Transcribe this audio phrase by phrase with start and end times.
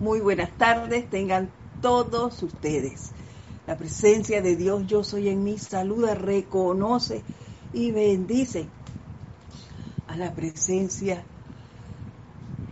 [0.00, 1.50] Muy buenas tardes, tengan
[1.82, 3.10] todos ustedes.
[3.66, 7.22] La presencia de Dios, yo soy en mí, saluda, reconoce
[7.74, 8.66] y bendice
[10.08, 11.22] a la presencia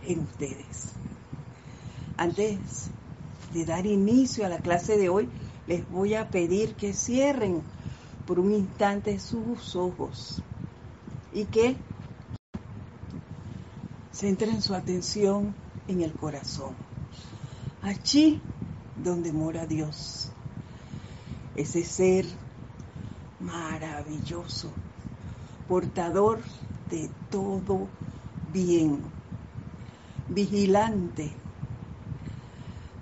[0.07, 0.93] en ustedes.
[2.17, 2.89] Antes
[3.53, 5.29] de dar inicio a la clase de hoy,
[5.67, 7.61] les voy a pedir que cierren
[8.25, 10.41] por un instante sus ojos
[11.31, 11.77] y que
[14.11, 15.53] centren su atención
[15.87, 16.75] en el corazón,
[17.81, 18.41] allí
[18.95, 20.31] donde mora Dios,
[21.55, 22.25] ese ser
[23.39, 24.71] maravilloso,
[25.67, 26.39] portador
[26.89, 27.87] de todo
[28.51, 29.01] bien,
[30.27, 31.31] vigilante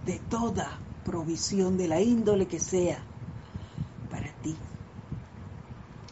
[0.05, 2.99] de toda provisión de la índole que sea
[4.09, 4.55] para ti.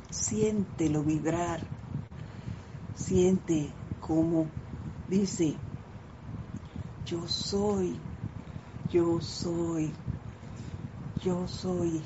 [0.10, 1.62] Siéntelo vibrar,
[2.96, 4.48] siente como
[5.10, 5.56] dice,
[7.06, 8.00] yo soy,
[8.96, 9.92] yo soy,
[11.22, 12.02] yo soy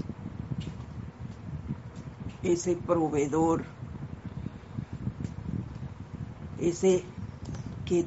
[2.42, 3.64] ese proveedor,
[6.60, 7.04] ese
[7.86, 8.06] que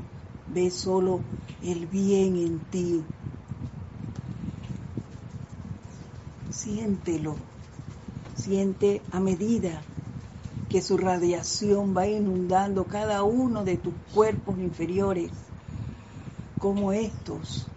[0.52, 1.20] ve solo
[1.62, 3.04] el bien en ti.
[6.50, 7.36] Siéntelo,
[8.34, 9.80] siente a medida
[10.68, 15.30] que su radiación va inundando cada uno de tus cuerpos inferiores,
[16.58, 17.68] como estos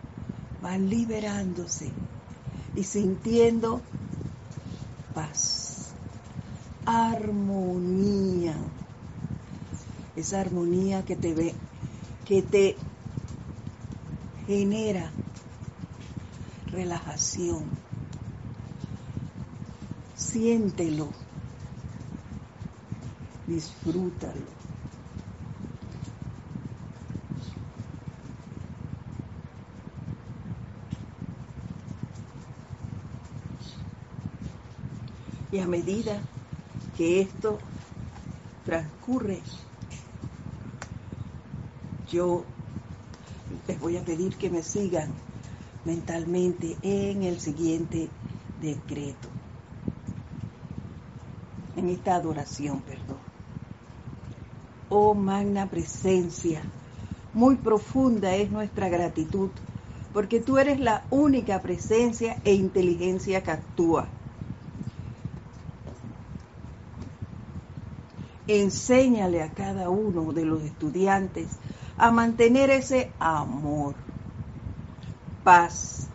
[0.66, 1.92] van liberándose
[2.76, 3.82] y sintiendo
[5.14, 5.94] paz,
[6.88, 8.56] armonía,
[10.16, 11.54] esa armonía que te ve,
[12.26, 12.78] que te
[14.48, 15.12] genera
[16.72, 17.66] relajación.
[20.16, 21.10] Siéntelo,
[23.46, 24.65] disfrútalo.
[35.56, 36.22] Y a medida
[36.98, 37.58] que esto
[38.66, 39.40] transcurre,
[42.12, 42.44] yo
[43.66, 45.10] les voy a pedir que me sigan
[45.86, 48.10] mentalmente en el siguiente
[48.62, 49.30] decreto,
[51.78, 53.20] en esta adoración, perdón.
[54.90, 56.64] Oh magna presencia,
[57.34, 59.52] muy profunda es nuestra gratitud,
[60.12, 64.15] porque tú eres la única presencia e inteligencia que actúa
[68.48, 71.48] enséñale a cada uno de los estudiantes
[71.98, 73.96] a mantener ese amor,
[75.44, 76.08] paz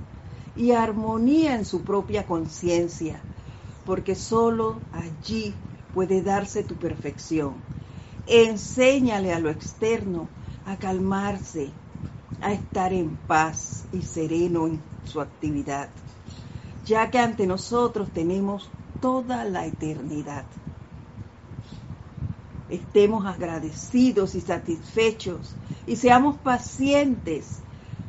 [0.56, 3.20] y armonía en su propia conciencia,
[3.86, 5.54] porque solo allí
[5.94, 7.54] puede darse tu perfección.
[8.26, 10.28] Enséñale a lo externo
[10.66, 11.70] a calmarse,
[12.42, 15.88] a estar en paz y sereno en su actividad,
[16.86, 18.69] ya que ante nosotros tenemos
[19.00, 20.44] toda la eternidad
[22.70, 25.54] estemos agradecidos y satisfechos
[25.86, 27.58] y seamos pacientes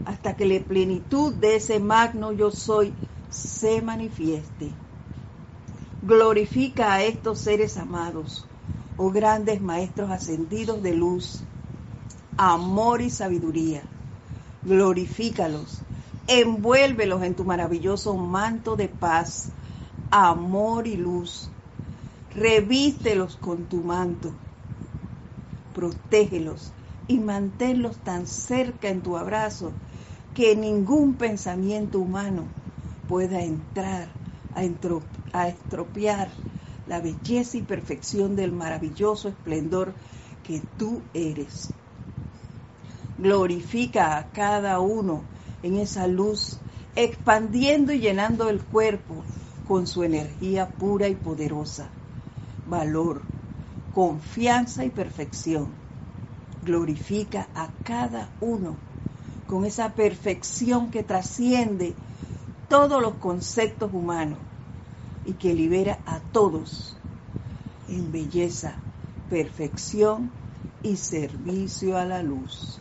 [0.05, 2.93] hasta que la plenitud de ese magno yo soy
[3.29, 4.71] se manifieste.
[6.03, 8.45] Glorifica a estos seres amados,
[8.97, 11.43] oh grandes maestros ascendidos de luz,
[12.37, 13.83] amor y sabiduría.
[14.63, 15.81] Glorifícalos,
[16.27, 19.49] envuélvelos en tu maravilloso manto de paz,
[20.09, 21.49] amor y luz.
[22.35, 24.33] Revístelos con tu manto
[25.73, 26.71] protégelos
[27.07, 29.71] y manténlos tan cerca en tu abrazo
[30.33, 32.45] que ningún pensamiento humano
[33.07, 34.07] pueda entrar
[34.53, 34.63] a,
[35.47, 36.29] estropear
[36.87, 39.93] la belleza y perfección del maravilloso esplendor
[40.45, 41.71] que tú eres.
[43.17, 45.21] Glorifica a cada uno
[45.63, 46.57] en esa luz,
[46.95, 49.23] expandiendo y llenando el cuerpo
[49.67, 51.89] con su energía pura y poderosa.
[52.65, 53.21] Valor,
[53.93, 55.67] confianza y perfección.
[56.63, 58.75] Glorifica a cada uno
[59.47, 61.93] con esa perfección que trasciende
[62.69, 64.37] todos los conceptos humanos
[65.25, 66.95] y que libera a todos
[67.89, 68.75] en belleza,
[69.29, 70.31] perfección
[70.83, 72.79] y servicio a la luz.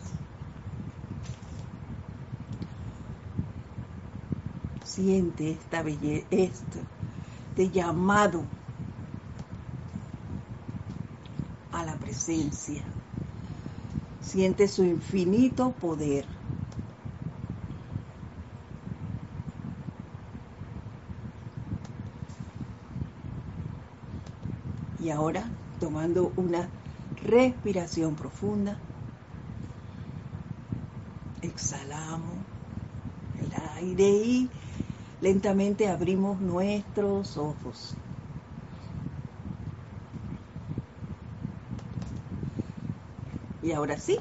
[4.85, 8.43] Siente esta belleza, este llamado
[11.85, 12.83] la presencia.
[14.21, 16.25] Siente su infinito poder.
[25.01, 25.49] Y ahora,
[25.79, 26.67] tomando una
[27.23, 28.77] respiración profunda,
[31.41, 32.35] exhalamos
[33.77, 34.49] aire y
[35.21, 38.00] lentamente abrimos nuestros ojos.
[43.63, 44.17] Y ahora sí,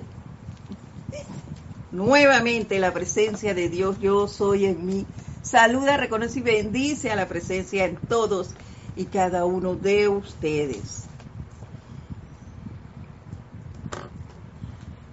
[1.92, 5.06] nuevamente la presencia de Dios, yo soy en mí.
[5.42, 8.50] Saluda, reconoce y bendice a la presencia en todos
[8.96, 11.04] y cada uno de ustedes.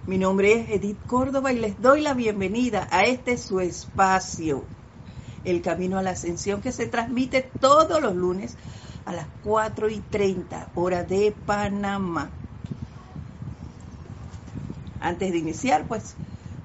[0.06, 4.64] Mi nombre es Edith Córdoba y les doy la bienvenida a este su espacio,
[5.44, 8.56] El Camino a la Ascensión, que se transmite todos los lunes
[9.04, 12.30] a las 4 y 30 hora de Panamá.
[15.00, 16.16] Antes de iniciar, pues,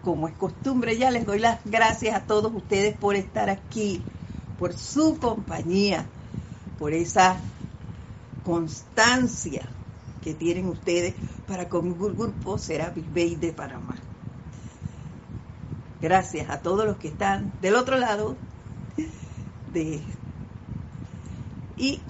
[0.01, 4.03] como es costumbre, ya les doy las gracias a todos ustedes por estar aquí,
[4.57, 6.05] por su compañía,
[6.77, 7.39] por esa
[8.43, 9.67] constancia
[10.21, 11.15] que tienen ustedes
[11.47, 13.95] para con el grupo Serapis Bay de Panamá.
[16.01, 18.35] Gracias a todos los que están del otro lado
[19.73, 20.01] de
[21.77, 22.01] y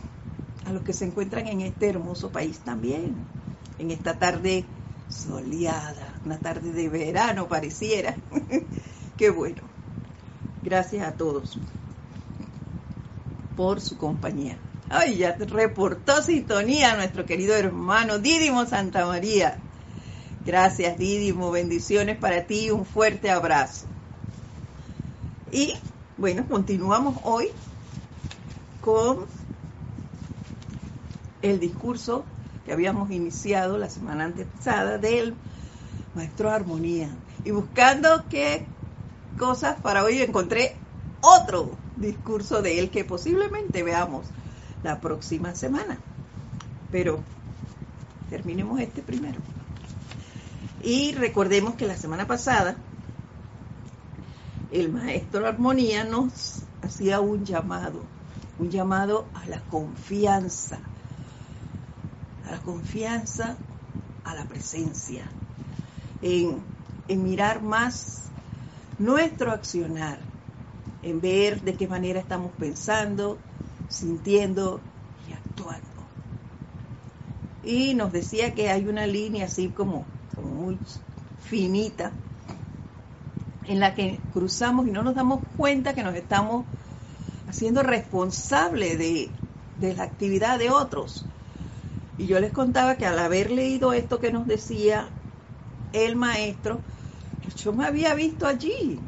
[0.66, 3.16] a los que se encuentran en este hermoso país también,
[3.80, 4.66] en esta tarde
[5.10, 8.16] soleada, una tarde de verano pareciera.
[9.18, 9.62] Qué bueno.
[10.64, 11.58] Gracias a todos
[13.56, 14.58] por su compañía.
[14.90, 19.58] Ay, ya reportó sintonía nuestro querido hermano Dídimo Santa María.
[20.46, 23.88] Gracias Dídimo, bendiciones para ti, un fuerte abrazo.
[25.52, 25.74] Y
[26.18, 27.50] bueno, continuamos hoy
[28.82, 29.26] con
[31.42, 32.24] el discurso
[32.66, 35.34] que habíamos iniciado la semana antepasada del
[36.16, 37.10] maestro Armonía.
[37.44, 38.66] Y buscando qué
[39.38, 40.76] cosas para hoy encontré
[41.22, 44.26] otro discurso de él que posiblemente veamos
[44.84, 45.98] la próxima semana.
[46.92, 47.20] Pero
[48.30, 49.40] terminemos este primero.
[50.82, 52.76] Y recordemos que la semana pasada
[54.74, 58.04] el maestro Armonía nos hacía un llamado,
[58.58, 60.80] un llamado a la confianza,
[62.48, 63.56] a la confianza,
[64.24, 65.30] a la presencia,
[66.24, 66.64] en,
[67.24, 68.24] mirar más
[68.98, 70.18] nuestro accionar,
[71.04, 73.38] en ver de qué manera estamos pensando,
[73.90, 74.80] sintiendo
[75.30, 75.88] y actuando.
[77.64, 80.78] Y nos decía que hay una línea así como, como muy
[81.42, 82.12] finita
[83.66, 86.66] en la que cruzamos y no nos damos cuenta que nos estamos
[87.48, 89.30] haciendo responsables de,
[89.80, 91.26] de la actividad de otros.
[92.18, 95.10] Y yo les contaba que al haber leído esto que nos decía
[95.94, 96.82] el maestro,
[97.58, 99.00] yo me había visto allí,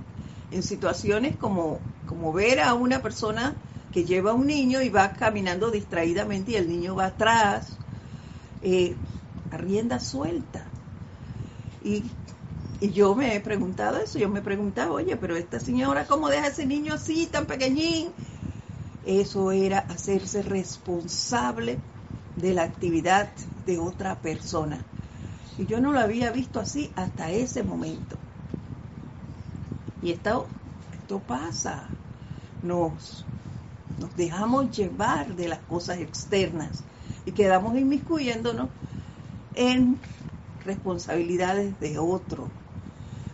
[0.52, 3.56] en situaciones como, como ver a una persona
[3.92, 7.78] que lleva a un niño y va caminando distraídamente y el niño va atrás,
[8.62, 8.96] eh,
[9.52, 10.66] a rienda suelta.
[11.84, 12.04] Y,
[12.82, 16.46] y, yo me he preguntado eso, yo me preguntaba, oye, pero esta señora, ¿cómo deja
[16.46, 18.10] a ese niño así, tan pequeñín?
[19.06, 21.78] Eso era hacerse responsable
[22.36, 23.30] de la actividad
[23.66, 24.84] de otra persona.
[25.58, 28.18] Y yo no lo había visto así hasta ese momento.
[30.02, 30.48] Y esto,
[31.28, 31.90] pasa.
[32.62, 33.26] Nos,
[34.00, 36.84] nos dejamos llevar de las cosas externas
[37.26, 38.70] y quedamos inmiscuyéndonos
[39.56, 39.98] en
[40.66, 42.50] responsabilidades de otro,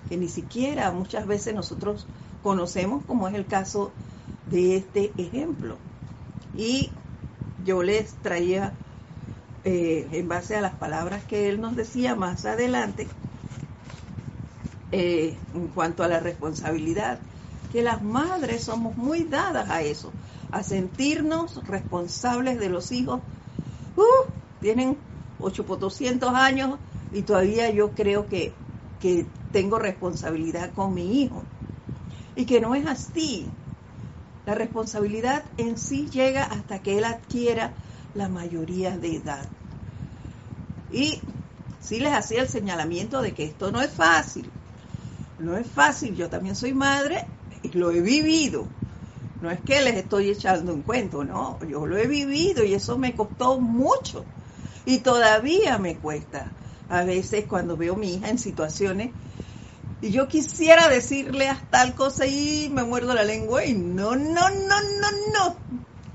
[0.10, 2.06] que ni siquiera muchas veces nosotros
[2.44, 3.92] conocemos, como es el caso
[4.50, 5.78] de este ejemplo.
[6.58, 6.90] Y
[7.66, 8.74] yo les traía
[9.64, 13.08] eh, en base a las palabras que él nos decía más adelante,
[14.92, 17.20] eh, en cuanto a la responsabilidad,
[17.72, 20.12] que las madres somos muy dadas a eso,
[20.52, 23.22] a sentirnos responsables de los hijos.
[23.96, 24.98] Uh, tienen
[25.40, 26.80] 8 por 200 años
[27.14, 28.52] y todavía yo creo que,
[29.00, 31.44] que tengo responsabilidad con mi hijo.
[32.36, 33.48] Y que no es así.
[34.46, 37.72] La responsabilidad en sí llega hasta que él adquiera
[38.14, 39.48] la mayoría de edad.
[40.92, 41.22] Y
[41.82, 44.50] sí les hacía el señalamiento de que esto no es fácil.
[45.40, 47.26] No es fácil, yo también soy madre
[47.64, 48.68] y lo he vivido.
[49.42, 52.98] No es que les estoy echando un cuento, no, yo lo he vivido y eso
[52.98, 54.24] me costó mucho.
[54.86, 56.52] Y todavía me cuesta.
[56.90, 59.12] A veces cuando veo a mi hija en situaciones
[60.02, 64.50] y yo quisiera decirle tal cosa y me muerdo la lengua y no, no, no,
[64.50, 65.56] no, no.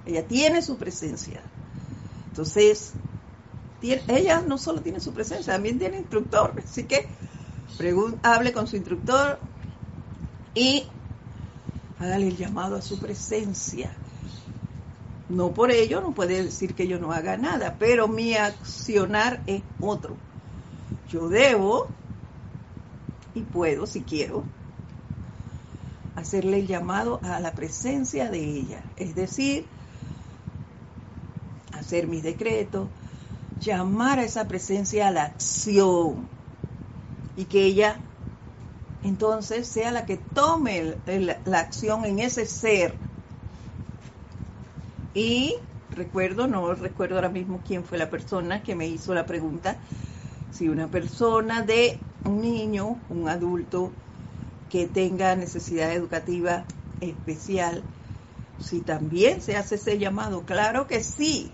[0.04, 1.40] Ella tiene su presencia.
[2.36, 2.92] Entonces,
[3.80, 6.52] ella no solo tiene su presencia, también tiene instructor.
[6.62, 7.08] Así que
[8.22, 9.38] hable con su instructor
[10.54, 10.84] y
[11.98, 13.90] hágale el llamado a su presencia.
[15.30, 19.62] No por ello, no puede decir que yo no haga nada, pero mi accionar es
[19.80, 20.14] otro.
[21.10, 21.88] Yo debo
[23.34, 24.44] y puedo, si quiero,
[26.16, 29.64] hacerle el llamado a la presencia de ella, es decir,
[31.86, 32.88] hacer mis decretos,
[33.60, 36.26] llamar a esa presencia a la acción
[37.36, 38.00] y que ella
[39.04, 40.96] entonces sea la que tome
[41.44, 42.92] la acción en ese ser.
[45.14, 45.54] Y
[45.94, 49.76] recuerdo, no recuerdo ahora mismo quién fue la persona que me hizo la pregunta,
[50.50, 53.92] si una persona de un niño, un adulto
[54.70, 56.64] que tenga necesidad educativa
[57.00, 57.84] especial,
[58.58, 61.52] si también se hace ese llamado, claro que sí,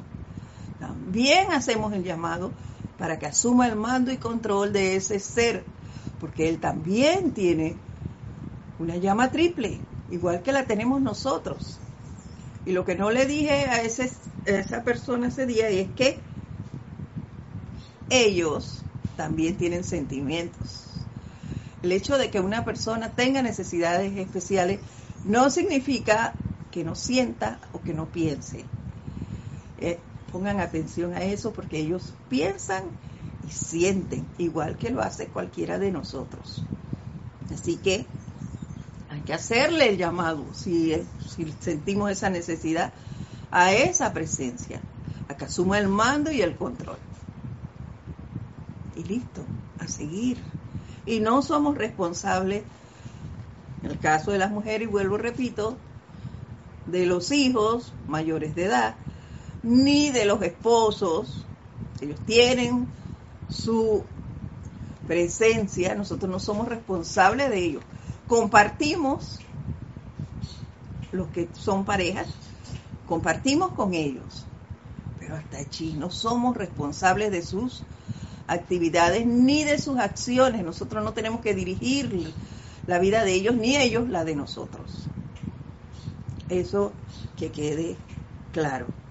[0.83, 2.51] también hacemos el llamado
[2.99, 5.62] para que asuma el mando y control de ese ser,
[6.19, 7.77] porque él también tiene
[8.81, 11.79] una llama triple, igual que la tenemos nosotros.
[12.67, 14.11] Y lo que no le dije a, ese,
[14.45, 16.19] esa persona ese día es que
[18.11, 18.83] ellos
[19.17, 20.89] también tienen sentimientos.
[21.85, 24.81] El hecho de que una persona tenga necesidades especiales
[25.25, 26.35] no significa
[26.73, 28.65] que no sienta o que no piense.
[29.81, 29.99] Eh,
[30.33, 32.85] pongan atención a eso porque ellos piensan
[33.47, 36.65] y sienten igual que lo hace cualquiera de nosotros.
[37.53, 38.07] Así que
[39.11, 40.95] hay que hacerle el llamado si,
[41.29, 42.93] si sentimos esa necesidad
[43.51, 44.81] a esa presencia,
[45.29, 46.97] a que asuma el mando y el control
[48.97, 49.43] y listo,
[49.79, 50.39] a seguir.
[51.07, 52.62] Y no somos responsables,
[53.83, 55.77] en el caso de las mujeres, y vuelvo, repito,
[56.87, 58.95] de los hijos mayores de edad,
[59.62, 61.45] ni de los esposos.
[62.00, 62.88] Ellos tienen
[63.49, 64.02] su
[65.07, 67.83] presencia, nosotros no somos responsables de ellos.
[68.28, 69.40] Compartimos,
[71.12, 72.28] los que son parejas,
[73.09, 74.45] compartimos con ellos,
[75.21, 77.83] pero hasta allí no somos responsables de sus
[78.49, 80.64] actividades ni de sus acciones.
[80.64, 82.33] Nosotros no tenemos que dirigir
[82.87, 85.07] la vida de ellos ni ellos la de nosotros.
[86.49, 86.92] Eso
[87.38, 87.97] que quede
[88.52, 89.01] claro.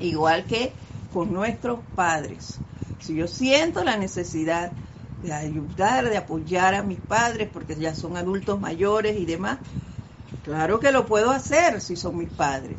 [0.00, 0.72] Igual que
[1.12, 2.58] con nuestros padres.
[3.00, 4.72] Si yo siento la necesidad
[5.22, 9.58] de ayudar, de apoyar a mis padres porque ya son adultos mayores y demás,
[10.44, 12.78] claro que lo puedo hacer si son mis padres.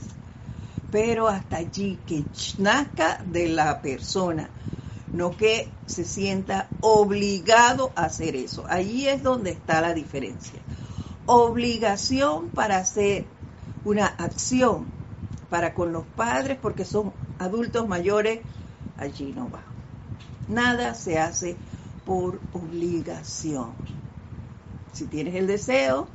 [0.92, 2.26] Pero hasta allí que
[2.58, 4.50] nazca de la persona
[5.14, 8.66] no que se sienta obligado a hacer eso.
[8.70, 10.60] Allí es donde está la diferencia.
[11.26, 13.26] Obligación para hacer
[13.84, 15.01] una acción
[15.52, 18.40] para con los padres porque son adultos mayores,
[18.98, 19.62] allí no va.
[20.48, 21.56] Nada se hace
[22.04, 23.74] por obligación.
[24.94, 26.08] Si tienes el deseo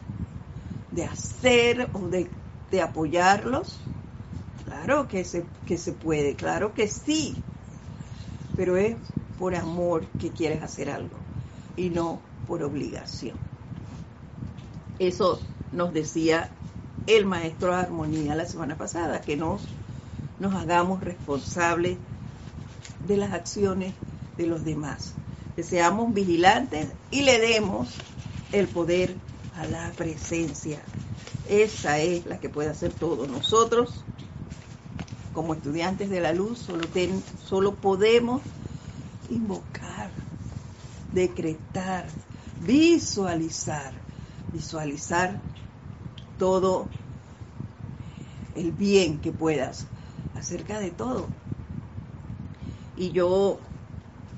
[0.91, 2.29] de hacer o de,
[2.83, 3.79] apoyarlos,
[4.67, 7.37] claro que se, que se puede, claro que sí
[8.57, 8.97] pero es
[9.39, 11.17] por amor que quieres hacer algo
[11.77, 13.37] y no por obligación.
[14.99, 15.41] Eso
[15.73, 16.49] nos decía
[17.07, 19.63] el maestro de armonía la semana pasada, que nos,
[20.39, 21.99] nos hagamos responsables
[23.07, 23.95] de las acciones
[24.37, 25.15] de los demás,
[25.55, 27.89] que seamos vigilantes y le demos
[28.53, 29.15] el poder
[29.57, 30.81] a la presencia.
[31.49, 33.27] Esa es la que puede hacer todo.
[33.27, 34.05] Nosotros
[35.37, 36.89] como estudiantes de la luz solo,
[37.45, 38.41] solo podemos
[39.29, 40.11] invocar,
[41.13, 42.07] decretar,
[42.65, 43.93] visualizar,
[44.51, 45.39] visualizar
[46.39, 46.87] todo
[48.55, 49.87] el bien que puedas
[50.37, 51.29] acerca de todo.
[52.97, 53.59] Y yo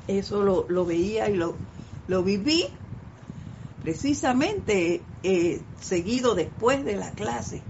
[0.08, 1.54] eso lo, veía y lo,
[2.08, 2.64] lo viví
[3.82, 7.62] precisamente eh, seguido después de la clase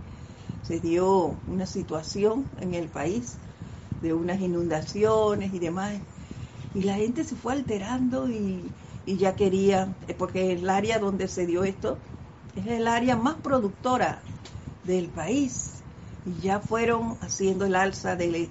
[0.69, 3.37] se dio una situación en el país
[4.03, 5.95] de unas inundaciones y demás,
[6.75, 8.71] y la gente se fue alterando y,
[9.07, 11.97] ya quería, eh, porque el área donde se dio esto
[12.57, 14.21] es el área más productora
[14.85, 15.73] del país,
[16.27, 18.49] y ya fueron haciendo el alza de,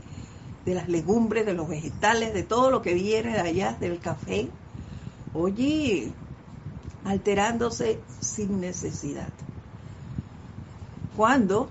[0.66, 4.50] de las legumbres, de los vegetales, de todo lo que viene de allá, del café.
[5.34, 6.12] Oye,
[7.06, 9.30] alterándose sin necesidad.
[11.16, 11.70] Cuando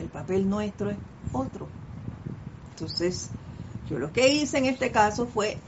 [0.00, 0.96] el papel nuestro es
[1.32, 1.66] otro.
[2.74, 3.30] Entonces,
[3.88, 5.58] yo lo que hice en este caso fue,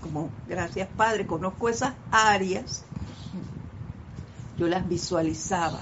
[0.00, 2.85] como gracias Padre, conozco esas áreas,
[4.58, 5.80] yo las visualizaba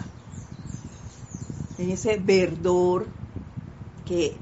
[1.79, 3.07] en ese verdor
[4.07, 4.37] que,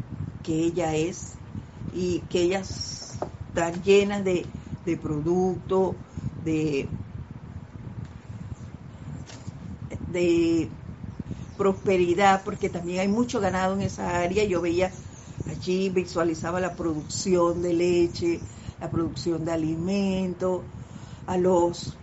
[0.46, 1.34] ella es
[1.94, 3.16] y que ellas
[3.48, 4.44] están llenas de,
[4.84, 5.94] de producto,
[6.44, 6.88] de,
[10.12, 10.68] de
[11.56, 14.44] prosperidad, porque también hay mucho ganado en esa área.
[14.44, 14.90] Yo veía
[15.48, 18.40] allí, visualizaba la producción de leche,
[18.80, 20.62] la producción de alimentos,
[21.26, 21.96] a los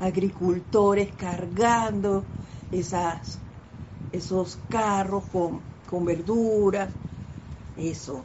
[0.00, 2.24] agricultores cargando
[2.72, 3.38] esas,
[4.12, 6.88] esos carros con, con verdura,
[7.76, 8.22] eso.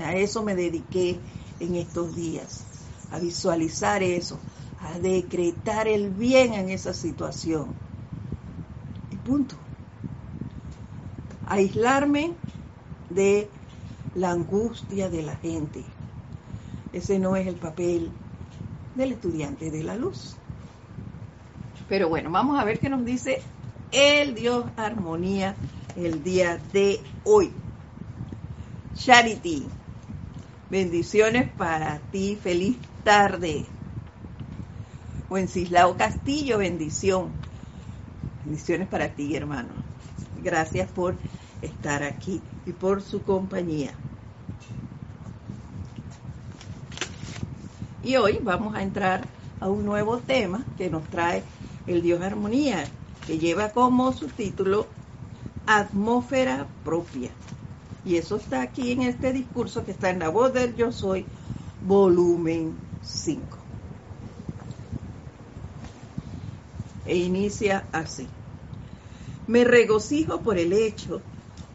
[0.00, 1.18] A eso me dediqué
[1.60, 2.64] en estos días,
[3.10, 4.38] a visualizar eso,
[4.80, 7.66] a decretar el bien en esa situación.
[9.10, 9.56] Y punto.
[11.48, 12.32] Aislarme
[13.10, 13.48] de
[14.14, 15.82] la angustia de la gente.
[16.92, 18.10] Ese no es el papel
[18.94, 20.36] del estudiante de la luz.
[21.88, 23.42] Pero bueno, vamos a ver qué nos dice
[23.92, 25.54] el Dios Armonía
[25.96, 27.50] el día de hoy.
[28.94, 29.66] Charity,
[30.70, 33.64] bendiciones para ti, feliz tarde.
[35.30, 37.30] Wenceslao Castillo, bendición.
[38.44, 39.68] Bendiciones para ti, hermano.
[40.42, 41.16] Gracias por
[41.62, 43.92] estar aquí y por su compañía.
[48.02, 49.26] Y hoy vamos a entrar
[49.60, 51.42] a un nuevo tema que nos trae
[51.88, 52.84] el Dios Armonía,
[53.26, 54.86] que lleva como subtítulo
[55.66, 57.30] Atmósfera propia.
[58.04, 61.26] Y eso está aquí en este discurso que está en la voz del Yo Soy,
[61.86, 63.42] volumen 5.
[67.06, 68.26] E inicia así.
[69.46, 71.20] Me regocijo por el hecho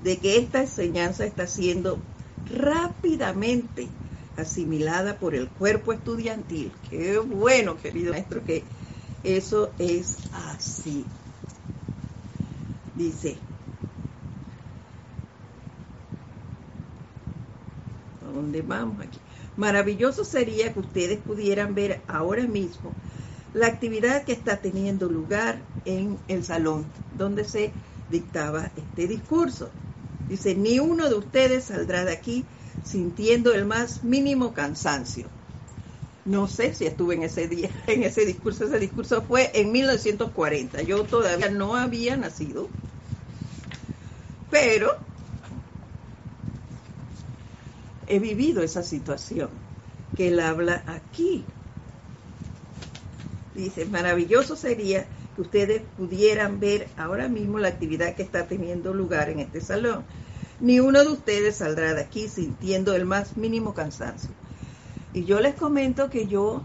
[0.04, 1.98] de que esta enseñanza está siendo
[2.52, 3.88] rápidamente
[4.38, 6.72] asimilada por el cuerpo estudiantil.
[6.90, 8.64] Qué bueno, querido maestro, que
[9.24, 11.06] eso es así.
[12.96, 13.38] Dice,
[18.22, 19.20] ¿dónde vamos aquí?
[19.56, 22.92] Maravilloso sería que ustedes pudieran ver ahora mismo
[23.54, 26.86] la actividad que está teniendo lugar en el salón
[27.18, 27.72] donde se
[28.10, 29.70] dictaba este discurso.
[30.28, 32.46] Dice, ni uno de ustedes saldrá de aquí
[32.84, 35.28] sintiendo el más mínimo cansancio.
[36.26, 38.66] No sé si estuve en ese día, en ese discurso.
[38.66, 40.82] Ese discurso fue en 1940.
[40.84, 42.70] Yo todavía no había nacido.
[44.50, 44.96] Pero
[48.08, 49.50] he vivido esa situación
[50.16, 51.44] que él habla aquí.
[53.56, 59.30] Dice, maravilloso sería que ustedes pudieran ver ahora mismo la actividad que está teniendo lugar
[59.30, 60.06] en este salón
[60.60, 64.34] ni uno de ustedes saldrá de aquí sintiendo el más mínimo cansancio.
[65.14, 66.62] Y yo les comento que yo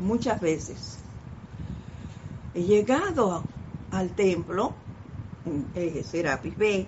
[0.00, 0.98] muchas veces
[2.54, 3.44] he llegado
[3.92, 4.72] al templo,
[5.44, 6.86] en Serapis B,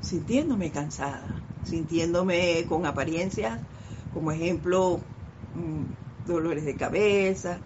[0.00, 3.58] sintiéndome cansada, sintiéndome con apariencias,
[4.12, 5.00] como ejemplo,
[5.54, 7.58] mm, dolores de cabeza,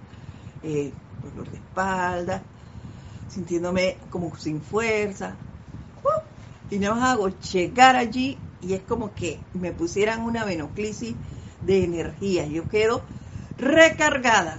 [0.63, 0.91] eh,
[1.23, 2.43] dolor de espalda,
[3.29, 5.37] sintiéndome como sin fuerza,
[6.71, 11.15] y no hago llegar allí y es como que me pusieran una venoclisis
[11.63, 12.47] de energía.
[12.47, 13.03] Yo quedo
[13.59, 14.59] recargada,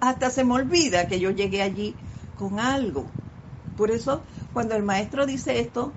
[0.00, 1.94] hasta se me olvida que yo llegué allí
[2.38, 3.06] con algo.
[3.76, 4.22] Por eso,
[4.52, 5.92] cuando el maestro dice esto,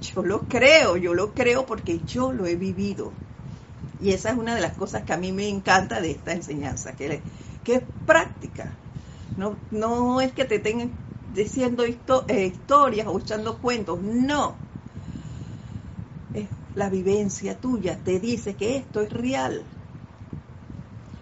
[0.00, 3.12] yo lo creo, yo lo creo porque yo lo he vivido.
[4.00, 6.92] Y esa es una de las cosas que a mí me encanta de esta enseñanza,
[6.96, 7.20] que,
[7.64, 8.72] que es práctica.
[9.36, 10.90] No, no es que te tengan
[11.34, 14.56] diciendo eh, historias o echando cuentos, no.
[16.34, 19.62] Es la vivencia tuya te dice que esto es real.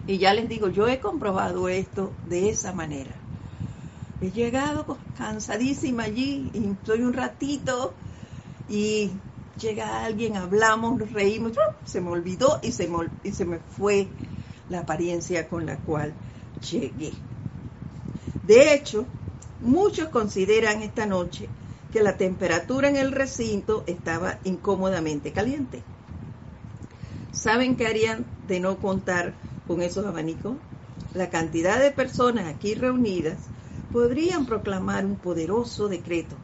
[0.07, 3.11] Y ya les digo, yo he comprobado esto de esa manera.
[4.21, 7.93] He llegado cansadísima allí y estoy un ratito
[8.69, 9.11] y
[9.61, 11.53] llega alguien, hablamos, reímos,
[11.85, 14.07] se me olvidó y se me, y se me fue
[14.69, 16.13] la apariencia con la cual
[16.71, 17.13] llegué.
[18.47, 19.05] De hecho,
[19.61, 21.49] Muchos consideran esta noche
[21.91, 25.81] que la temperatura en el recinto estaba incómodamente caliente.
[27.31, 29.33] ¿Saben qué harían de no contar
[29.67, 30.55] con esos abanicos?
[31.13, 33.37] La cantidad de personas aquí reunidas
[33.91, 36.35] podrían proclamar un poderoso decreto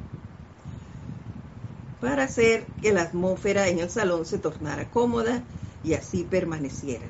[2.02, 5.44] para hacer que la atmósfera en el salón se tornara cómoda
[5.84, 7.06] y así permaneciera.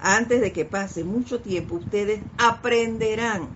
[0.00, 3.48] Antes de que pase mucho tiempo, ustedes aprenderán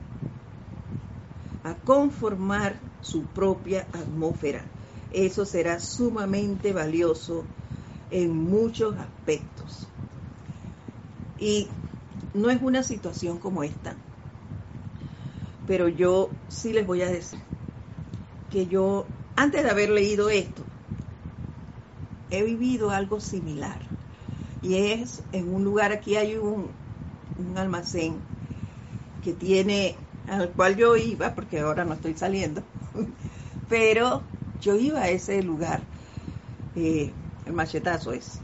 [1.64, 4.64] a conformar su propia atmósfera.
[5.12, 7.44] Eso será sumamente valioso
[8.10, 9.88] en muchos aspectos.
[11.38, 11.68] Y
[12.34, 13.94] no es una situación como esta,
[15.66, 17.38] pero yo sí les voy a decir
[18.50, 20.62] que yo, antes de haber leído esto,
[22.30, 23.78] he vivido algo similar.
[24.62, 26.66] Y es en un lugar, aquí hay un,
[27.38, 28.14] un almacén
[29.22, 32.62] que tiene al cual yo iba, porque ahora no estoy saliendo,
[33.68, 34.24] pero
[34.60, 35.86] yo iba a ese lugar,
[36.74, 37.14] eh,
[37.46, 38.42] el machetazo es.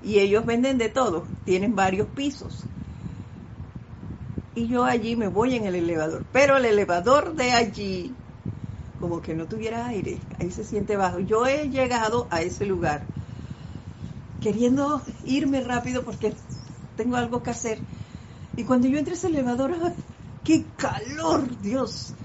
[0.00, 2.66] Y ellos venden de todo, tienen varios pisos.
[4.54, 8.16] y yo allí me voy en el elevador, pero el elevador de allí
[8.96, 11.20] como que no tuviera aire, ahí se siente bajo.
[11.20, 13.08] Yo he llegado a ese lugar
[14.40, 16.36] queriendo irme rápido porque
[16.96, 17.84] tengo algo que hacer.
[18.56, 19.72] Y cuando yo entré a ese elevador,
[20.44, 22.17] ¡qué calor, Dios!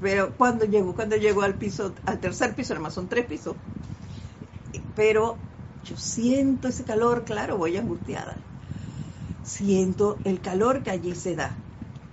[0.00, 3.56] Pero cuando llego, cuando llego al piso, al tercer piso, además son tres pisos,
[4.94, 5.38] pero
[5.84, 8.36] yo siento ese calor, claro, voy angustiada.
[9.42, 11.54] Siento el calor que allí se da.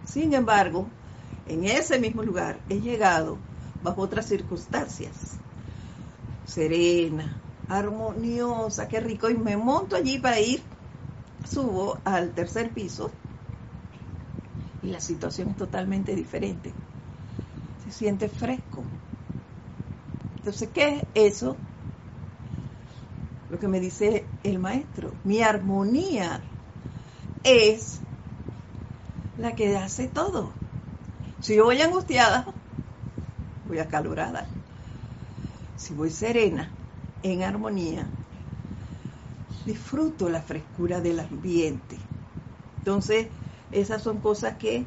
[0.06, 0.86] Sin embargo,
[1.48, 3.38] en ese mismo lugar he llegado
[3.84, 5.38] bajo otras circunstancias.
[6.46, 7.36] Serena,
[7.70, 9.30] armoniosa, qué rico.
[9.30, 10.62] Y me monto allí para ir,
[11.52, 13.12] subo al tercer piso
[14.84, 16.74] y la situación es totalmente diferente.
[17.84, 18.84] Se siente fresco.
[20.38, 21.56] Entonces, ¿qué es eso?
[23.50, 25.14] Lo que me dice el maestro.
[25.24, 26.42] Mi armonía
[27.44, 28.02] es
[29.38, 30.52] la que hace todo.
[31.40, 32.46] Si yo voy angustiada,
[33.68, 34.46] voy acalorada.
[35.78, 36.70] Si voy serena,
[37.22, 38.06] en armonía,
[39.66, 41.98] disfruto la frescura del ambiente.
[42.80, 43.28] Entonces,
[43.74, 44.86] esas son cosas que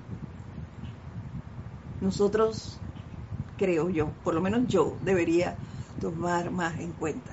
[2.00, 2.78] nosotros,
[3.56, 5.56] creo yo, por lo menos yo, debería
[6.00, 7.32] tomar más en cuenta.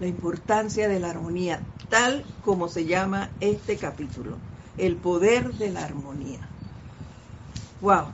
[0.00, 4.38] La importancia de la armonía, tal como se llama este capítulo,
[4.76, 6.40] el poder de la armonía.
[7.80, 8.06] Wow,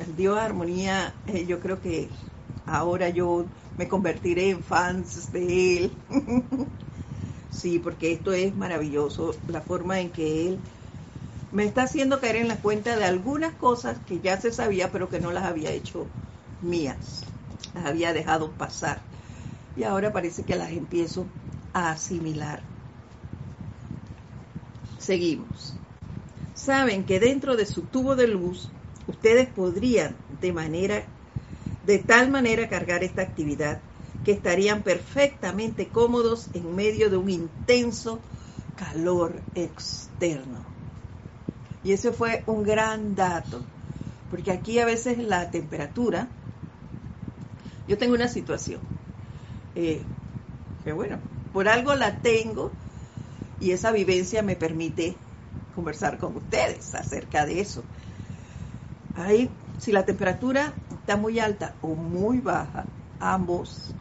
[0.00, 2.10] el Dios Armonía, eh, yo creo que
[2.66, 3.46] ahora yo
[3.78, 5.92] me convertiré en fans de Él.
[7.50, 10.58] sí, porque esto es maravilloso, la forma en que Él
[11.50, 15.08] me está haciendo caer en la cuenta de algunas cosas que ya se sabía, pero
[15.08, 16.06] que no las había hecho
[16.60, 17.24] mías,
[17.74, 19.00] las había dejado pasar.
[19.76, 21.26] Y ahora parece que las empiezo
[21.72, 22.62] a asimilar.
[24.98, 25.74] Seguimos.
[26.54, 28.70] Saben que dentro de su tubo de luz
[29.06, 31.04] ustedes podrían de manera
[31.86, 33.80] de tal manera cargar esta actividad
[34.24, 38.20] que estarían perfectamente cómodos en medio de un intenso
[38.74, 40.75] calor externo.
[41.86, 43.62] Y ese fue un gran dato,
[44.28, 46.26] porque aquí a veces la temperatura,
[47.86, 48.80] yo tengo una situación,
[49.76, 50.02] eh,
[50.82, 51.20] que bueno,
[51.52, 52.72] por algo la tengo
[53.60, 55.14] y esa vivencia me permite
[55.76, 57.84] conversar con ustedes acerca de eso.
[59.14, 62.84] Ahí, si la temperatura está muy alta o muy baja,
[63.20, 63.94] ambos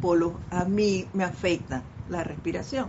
[0.00, 2.86] polos a mí me afectan la respiración.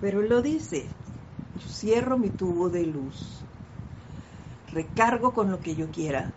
[0.00, 0.86] Pero lo dice,
[1.66, 3.40] cierro mi tubo de luz,
[4.72, 6.30] recargo con lo que yo quiera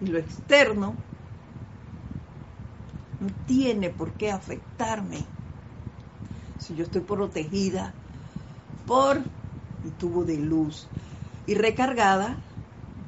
[0.00, 0.94] y lo externo
[3.20, 5.24] no tiene por qué afectarme
[6.58, 7.94] si yo estoy protegida
[8.86, 9.18] por
[9.82, 10.86] mi tubo de luz
[11.46, 12.36] y recargada,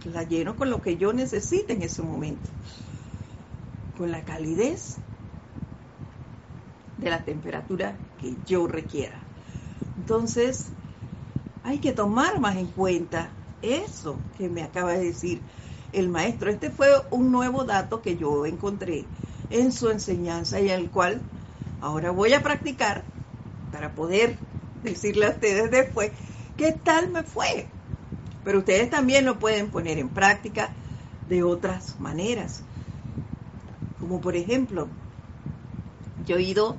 [0.05, 2.49] la lleno con lo que yo necesite en ese momento,
[3.99, 4.97] con la calidez
[6.99, 9.19] de la temperatura que yo requiera.
[9.99, 10.67] Entonces,
[11.65, 13.31] hay que tomar más en cuenta
[13.63, 15.41] eso que me acaba de decir
[15.93, 16.51] el maestro.
[16.51, 19.05] Este fue un nuevo dato que yo encontré
[19.51, 21.21] en su enseñanza y el cual
[21.81, 23.05] ahora voy a practicar
[23.71, 24.37] para poder
[24.83, 26.13] decirle a ustedes después
[26.57, 27.67] qué tal me fue.
[28.45, 30.71] Pero ustedes también lo pueden poner en práctica
[31.29, 32.63] de otras maneras.
[34.01, 34.89] Como por ejemplo,
[36.27, 36.77] yo he ido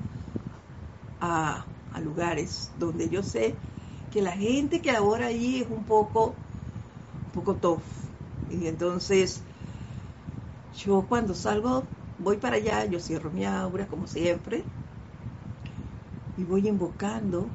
[1.21, 1.65] a,
[2.03, 3.55] lugares donde yo sé
[4.13, 7.81] que la gente que ahora allí es un poco, un poco tough.
[8.47, 9.41] Y entonces,
[10.85, 11.83] yo cuando salgo,
[12.19, 14.65] voy para allá, yo cierro mi aura como siempre,
[16.37, 17.49] y voy invocando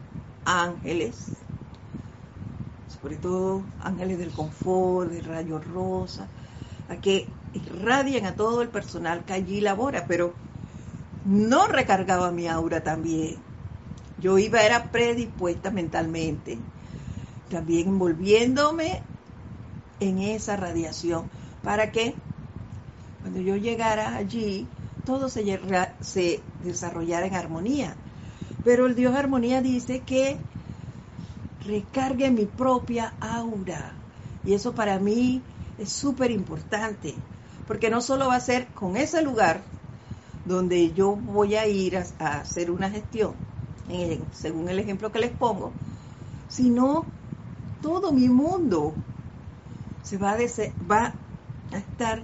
[0.45, 1.31] ángeles,
[2.89, 6.29] sobre todo ángeles del confort, de rayo rosa,
[6.89, 10.35] a que irradien a todo el personal que allí labora, pero
[11.25, 13.48] no recargaba mi aura también.
[14.21, 16.59] Yo iba, era predispuesta mentalmente,
[17.51, 19.01] también envolviéndome
[20.01, 21.25] en esa radiación,
[21.63, 22.15] para que
[23.21, 24.67] cuando yo llegara allí,
[25.05, 27.95] todo se, desarrollara en armonía.
[28.65, 30.39] Pero el Dios armonía dice que
[31.67, 33.93] recargue mi propia aura.
[34.45, 35.41] Y eso para mí
[35.79, 37.15] es súper importante,
[37.67, 39.61] porque no solo va a ser con ese lugar
[40.45, 43.33] donde yo voy a ir a, hacer una gestión,
[44.33, 45.73] según el ejemplo que les pongo,
[46.49, 47.07] sino
[47.83, 48.95] todo mi mundo
[50.03, 50.39] se va a,
[50.91, 51.15] va
[51.73, 52.23] a estar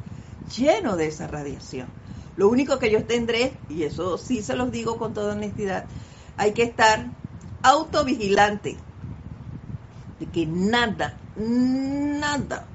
[0.57, 1.89] lleno de esa radiación.
[2.37, 5.87] Lo único que yo tendré, y eso sí se los digo con toda honestidad,
[6.37, 7.07] hay que estar
[7.63, 8.77] autovigilante
[10.19, 12.67] de que nada, nada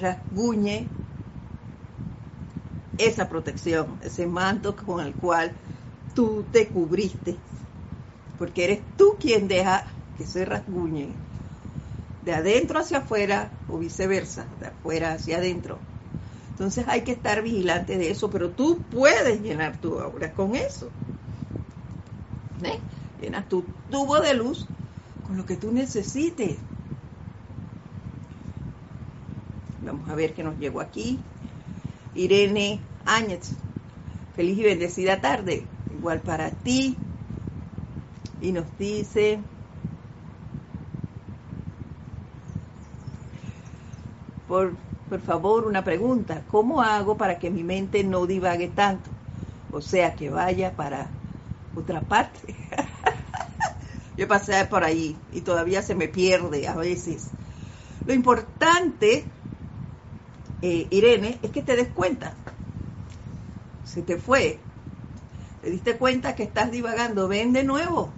[0.00, 0.88] rasguñe
[2.98, 5.52] esa protección, ese manto con el cual
[6.18, 7.36] tú te cubriste,
[8.40, 9.84] porque eres tú quien deja
[10.18, 11.06] que se rasguñe
[12.24, 15.78] de adentro hacia afuera o viceversa, de afuera hacia adentro.
[16.50, 20.90] Entonces hay que estar vigilante de eso, pero tú puedes llenar tu aura con eso.
[22.64, 22.80] ¿Eh?
[23.22, 24.66] Llenas tu tubo de luz
[25.24, 26.56] con lo que tú necesites.
[29.84, 31.20] Vamos a ver qué nos llegó aquí.
[32.16, 33.52] Irene Áñez,
[34.34, 35.62] feliz y bendecida tarde.
[35.98, 36.80] Igual para ti.
[38.40, 39.44] Y nos dice,
[44.46, 44.76] por,
[45.08, 46.44] por favor, una pregunta.
[46.46, 49.10] ¿Cómo hago para que mi mente no divague tanto?
[49.70, 51.12] O sea, que vaya para
[51.74, 52.56] otra parte.
[54.16, 57.34] Yo pasé por ahí y todavía se me pierde a veces.
[58.04, 59.28] Lo importante,
[60.62, 62.38] eh, Irene, es que te des cuenta.
[63.82, 64.67] Se te fue.
[65.60, 67.28] Te diste cuenta que estás divagando.
[67.28, 68.12] Ven de nuevo.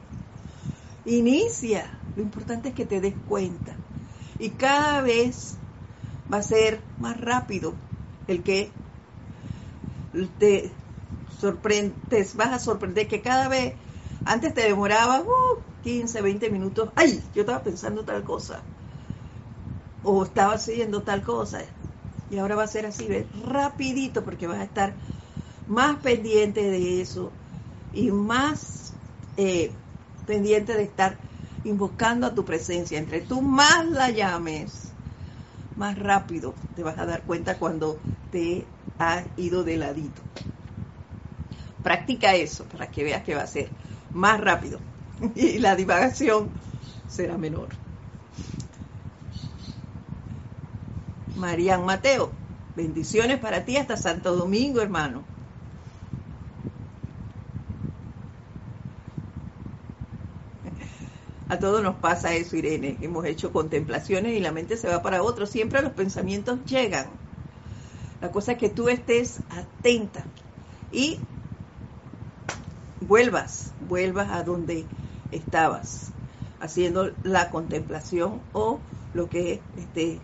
[1.04, 1.90] Inicia.
[2.14, 3.76] Lo importante es que te des cuenta.
[4.38, 5.58] Y cada vez
[6.32, 7.74] va a ser más rápido
[8.26, 8.72] el que
[10.38, 10.72] te
[11.40, 13.74] sorprendes, vas a sorprender que cada vez,
[14.24, 15.24] antes te demoraba
[15.82, 18.62] 15, uh, 20 minutos, ay, yo estaba pensando tal cosa,
[20.02, 21.62] o estaba haciendo tal cosa,
[22.28, 23.26] y ahora va a ser así, ¿ves?
[23.32, 24.96] rapidito, porque vas a estar
[25.70, 27.30] más pendiente de eso
[27.92, 28.92] y más
[29.36, 29.72] eh,
[30.26, 31.16] pendiente de estar
[31.62, 32.98] invocando a tu presencia.
[32.98, 34.90] Entre tú más la llames,
[35.76, 38.00] más rápido te vas a dar cuenta cuando
[38.32, 38.66] te
[38.98, 40.22] ha ido de ladito.
[41.84, 43.70] Practica eso para que veas que va a ser
[44.12, 44.80] más rápido
[45.36, 46.50] y la divagación
[47.06, 47.68] será menor.
[51.36, 52.32] Marian Mateo,
[52.74, 55.29] bendiciones para ti hasta Santo Domingo, hermano.
[61.50, 62.96] A todos nos pasa eso, Irene.
[63.00, 65.46] Hemos hecho contemplaciones y la mente se va para otro.
[65.46, 67.08] Siempre los pensamientos llegan.
[68.20, 70.24] La cosa es que tú estés atenta
[70.92, 71.18] y
[73.00, 74.86] vuelvas, vuelvas a donde
[75.32, 76.12] estabas,
[76.60, 78.78] haciendo la contemplación o
[79.12, 80.20] lo que estés,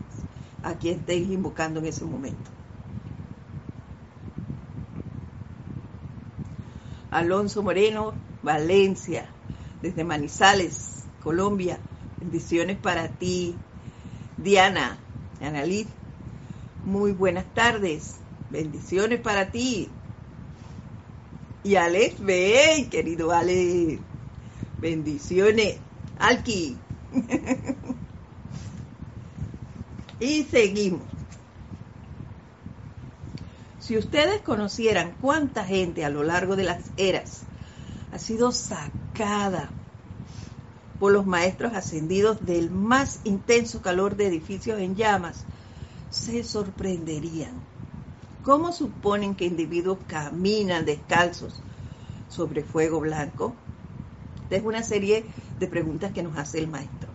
[0.63, 2.53] a quien estés invocando en ese momento.
[7.11, 9.27] Alonso Moreno, Valencia,
[9.83, 10.96] desde Manizales,
[11.27, 11.81] Colombia.
[12.21, 13.57] Bendiciones para ti.
[14.37, 14.97] Diana,
[15.41, 15.89] Analit,
[16.85, 18.19] muy buenas tardes.
[18.49, 19.89] Bendiciones para ti.
[21.65, 23.99] Y Alex ve, querido Alex.
[24.81, 25.79] Bendiciones.
[26.21, 26.77] Alki.
[30.21, 31.03] y seguimos.
[33.81, 37.43] Si ustedes conocieran cuánta gente a lo largo de las eras
[38.13, 39.71] ha sido sacada
[40.99, 45.45] por los maestros ascendidos del más intenso calor de edificios en llamas,
[46.11, 47.53] se sorprenderían.
[48.43, 51.61] ¿Cómo suponen que individuos caminan descalzos
[52.31, 53.55] sobre fuego blanco?
[54.45, 55.25] Esta es una serie
[55.59, 57.09] de preguntas que nos hace el maestro.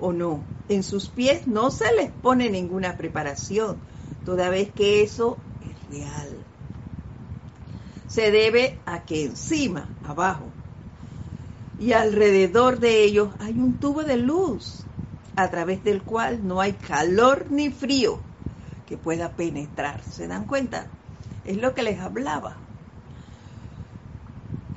[0.00, 0.44] ¿O no?
[0.68, 3.78] En sus pies no se les pone ninguna preparación,
[4.24, 6.28] toda vez que eso es real.
[8.08, 10.44] Se debe a que encima, abajo,
[11.78, 14.86] y alrededor de ellos hay un tubo de luz
[15.36, 18.20] a través del cual no hay calor ni frío
[18.86, 20.02] que pueda penetrar.
[20.02, 20.86] ¿Se dan cuenta?
[21.44, 22.56] Es lo que les hablaba.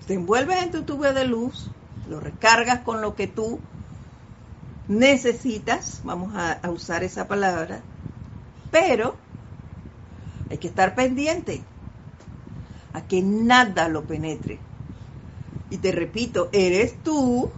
[0.06, 1.70] Te envuelves en tu tubo de luz,
[2.06, 3.60] lo recargas con lo que tú
[4.88, 7.82] necesitas, vamos a, a usar esa palabra,
[8.72, 9.18] pero
[10.50, 11.62] hay que estar pendiente
[12.94, 14.67] a que nada lo penetre.
[15.70, 17.50] Y te repito, eres tú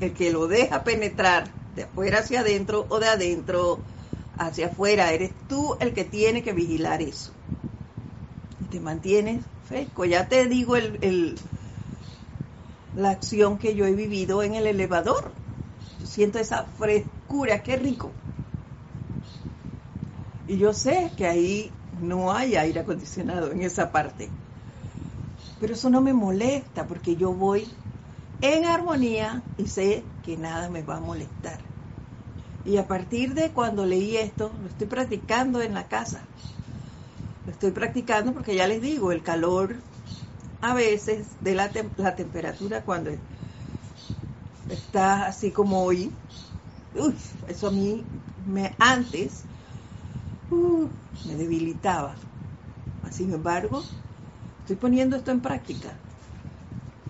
[0.00, 3.80] el que lo deja penetrar de afuera hacia adentro o de adentro
[4.36, 5.12] hacia afuera.
[5.12, 7.32] Eres tú el que tiene que vigilar eso.
[8.60, 10.04] Y te mantienes fresco.
[10.04, 11.38] Ya te digo el,
[12.94, 15.32] la acción que yo he vivido en el elevador.
[15.98, 18.12] Yo siento esa frescura, qué rico.
[20.46, 24.30] Y yo sé que ahí no hay aire acondicionado en esa parte.
[25.58, 27.62] Pero eso no me molesta porque yo voy
[28.40, 29.88] en armonía y sé
[30.22, 31.60] que nada me va a molestar.
[32.64, 36.26] Y a partir de cuando leí esto, lo estoy practicando en la casa.
[37.46, 39.84] Lo estoy practicando porque ya les digo, el calor
[40.60, 43.10] a veces de la, la temperatura cuando
[44.68, 46.12] estás así como hoy,
[47.48, 48.06] eso a mí
[48.46, 49.46] me, antes
[50.50, 50.88] uh,
[51.24, 52.16] me debilitaba.
[53.10, 53.86] Sin embargo,
[54.64, 55.90] estoy poniendo esto en práctica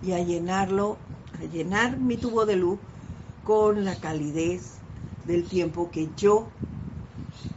[0.01, 0.97] y a llenarlo,
[1.39, 2.77] a llenar mi tubo de luz
[3.45, 4.73] con la calidez
[5.25, 6.49] del tiempo que yo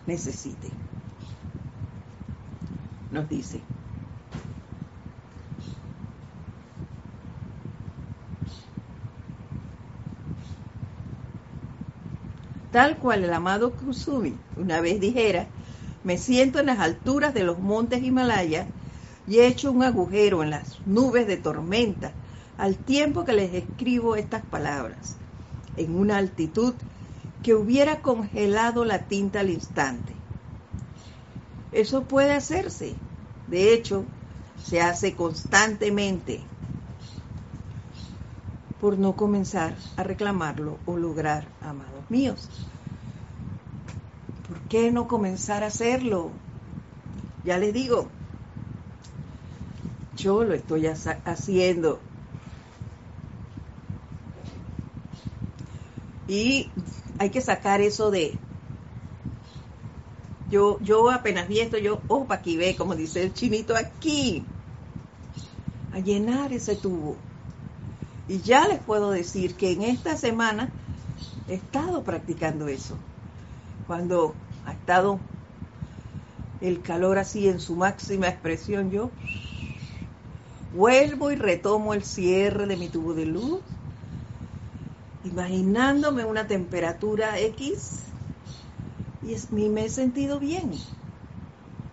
[0.07, 0.71] necesite.
[3.11, 3.61] Nos dice.
[12.71, 15.49] Tal cual el amado Kusumi una vez dijera,
[16.05, 18.69] me siento en las alturas de los montes Himalaya
[19.29, 22.13] y he hecho un agujero en las nubes de tormenta
[22.57, 25.17] al tiempo que les escribo estas palabras,
[25.77, 26.75] en una altitud
[27.43, 30.13] que hubiera congelado la tinta al instante.
[31.73, 32.95] Eso puede hacerse.
[33.49, 34.05] De hecho,
[34.65, 36.41] se hace constantemente
[38.81, 42.49] por no comenzar a reclamarlo o lograr, amados míos.
[44.49, 46.31] ¿Por qué no comenzar a hacerlo?
[47.45, 48.09] Ya les digo,
[50.19, 52.01] yo lo estoy haciendo.
[56.27, 56.69] Y
[57.19, 58.37] hay que sacar eso de
[60.51, 64.43] yo, yo apenas vi esto, yo, para aquí ve, como dice el chinito aquí,
[65.93, 67.17] a llenar ese tubo.
[68.29, 70.71] Y ya les puedo decir que en esta semana
[71.49, 72.95] he estado practicando eso.
[73.87, 74.35] Cuando
[74.67, 75.19] ha estado
[76.61, 79.11] el calor así en su máxima expresión, yo
[80.79, 83.61] vuelvo y retomo el cierre de mi tubo de luz
[85.25, 88.03] imaginándome una temperatura X
[89.25, 90.71] y me he sentido bien.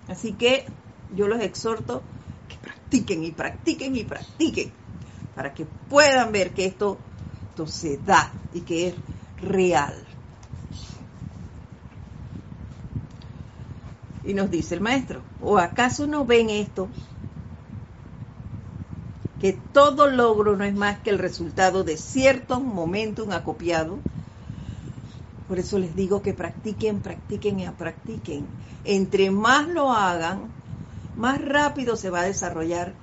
[0.07, 0.67] Así que
[1.15, 2.03] yo los exhorto
[2.47, 4.71] que practiquen y practiquen y practiquen
[5.35, 6.99] para que puedan ver que esto,
[7.49, 8.95] esto se da y que es
[9.41, 9.95] real.
[14.23, 16.87] Y nos dice el maestro, ¿o acaso no ven esto
[19.39, 23.99] que todo logro no es más que el resultado de cierto momentum acopiado.
[25.47, 28.47] Por eso les digo que practiquen, practiquen y practiquen.
[28.83, 30.49] Entre más lo hagan,
[31.15, 32.93] más rápido se va a desarrollar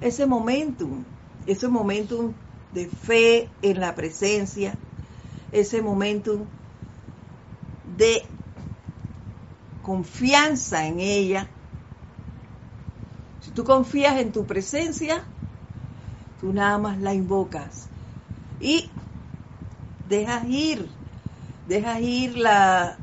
[0.00, 1.04] ese momentum,
[1.46, 2.32] ese momentum
[2.72, 4.76] de fe en la presencia,
[5.52, 6.40] ese momentum
[7.96, 8.22] de
[9.82, 11.46] confianza en ella.
[13.44, 15.22] Si tú confías en tu presencia,
[16.44, 17.88] Tú nada más la invocas
[18.58, 18.92] y
[20.04, 20.90] dejas ir,
[21.64, 23.00] dejas ir la,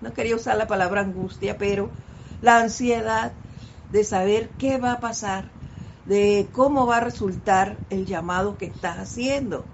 [0.00, 1.92] no quería usar la palabra angustia, pero
[2.40, 3.34] la ansiedad
[3.90, 5.52] de saber qué va a pasar,
[6.06, 9.68] de cómo va a resultar el llamado que estás haciendo,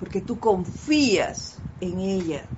[0.00, 2.48] porque tú confías en ella.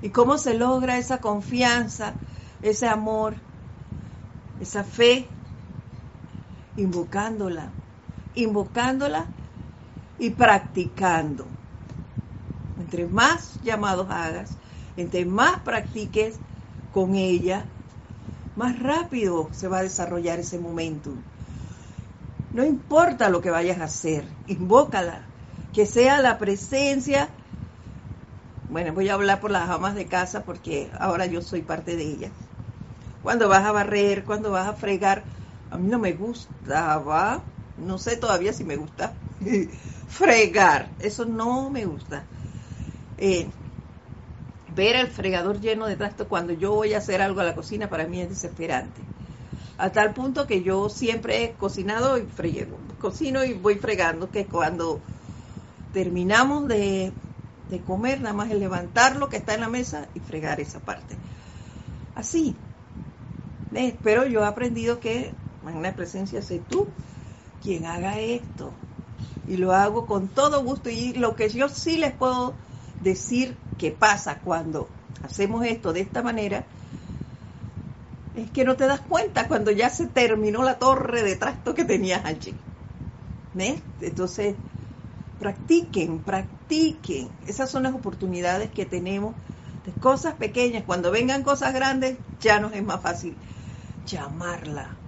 [0.00, 2.16] ¿Y cómo se logra esa confianza,
[2.62, 3.36] ese amor,
[4.58, 5.39] esa fe?
[6.80, 7.70] Invocándola,
[8.34, 9.26] invocándola
[10.18, 11.46] y practicando.
[12.78, 14.56] Entre más llamados hagas,
[14.96, 16.38] entre más practiques
[16.90, 17.66] con ella,
[18.54, 21.10] más rápido se va a desarrollar ese momento.
[22.52, 25.28] No importa lo que vayas a hacer, invócala,
[25.72, 27.28] que sea la presencia.
[28.68, 32.04] Bueno, voy a hablar por las amas de casa porque ahora yo soy parte de
[32.04, 32.32] ellas.
[33.22, 35.24] Cuando vas a barrer, cuando vas a fregar,
[35.70, 37.40] a mí no me gustaba,
[37.78, 39.12] no sé todavía si me gusta,
[40.08, 42.24] fregar, eso no me gusta.
[43.18, 43.46] Eh,
[44.74, 47.88] ver el fregador lleno de trastos cuando yo voy a hacer algo a la cocina
[47.88, 49.00] para mí es desesperante.
[49.78, 54.44] A tal punto que yo siempre he cocinado y frego, cocino y voy fregando, que
[54.44, 55.00] cuando
[55.94, 57.12] terminamos de,
[57.70, 60.80] de comer, nada más es levantar lo que está en la mesa y fregar esa
[60.80, 61.16] parte.
[62.14, 62.54] Así.
[64.02, 65.32] Pero yo he aprendido que
[65.64, 66.86] magna presencia, sé tú
[67.62, 68.72] quien haga esto.
[69.46, 70.90] Y lo hago con todo gusto.
[70.90, 72.54] Y lo que yo sí les puedo
[73.02, 74.88] decir que pasa cuando
[75.22, 76.64] hacemos esto de esta manera,
[78.36, 81.84] es que no te das cuenta cuando ya se terminó la torre de trasto que
[81.84, 82.54] tenías allí.
[84.00, 84.54] Entonces,
[85.40, 87.28] practiquen, practiquen.
[87.46, 89.34] Esas son las oportunidades que tenemos
[89.84, 90.84] de cosas pequeñas.
[90.86, 93.34] Cuando vengan cosas grandes, ya nos es más fácil
[94.06, 94.99] llamarla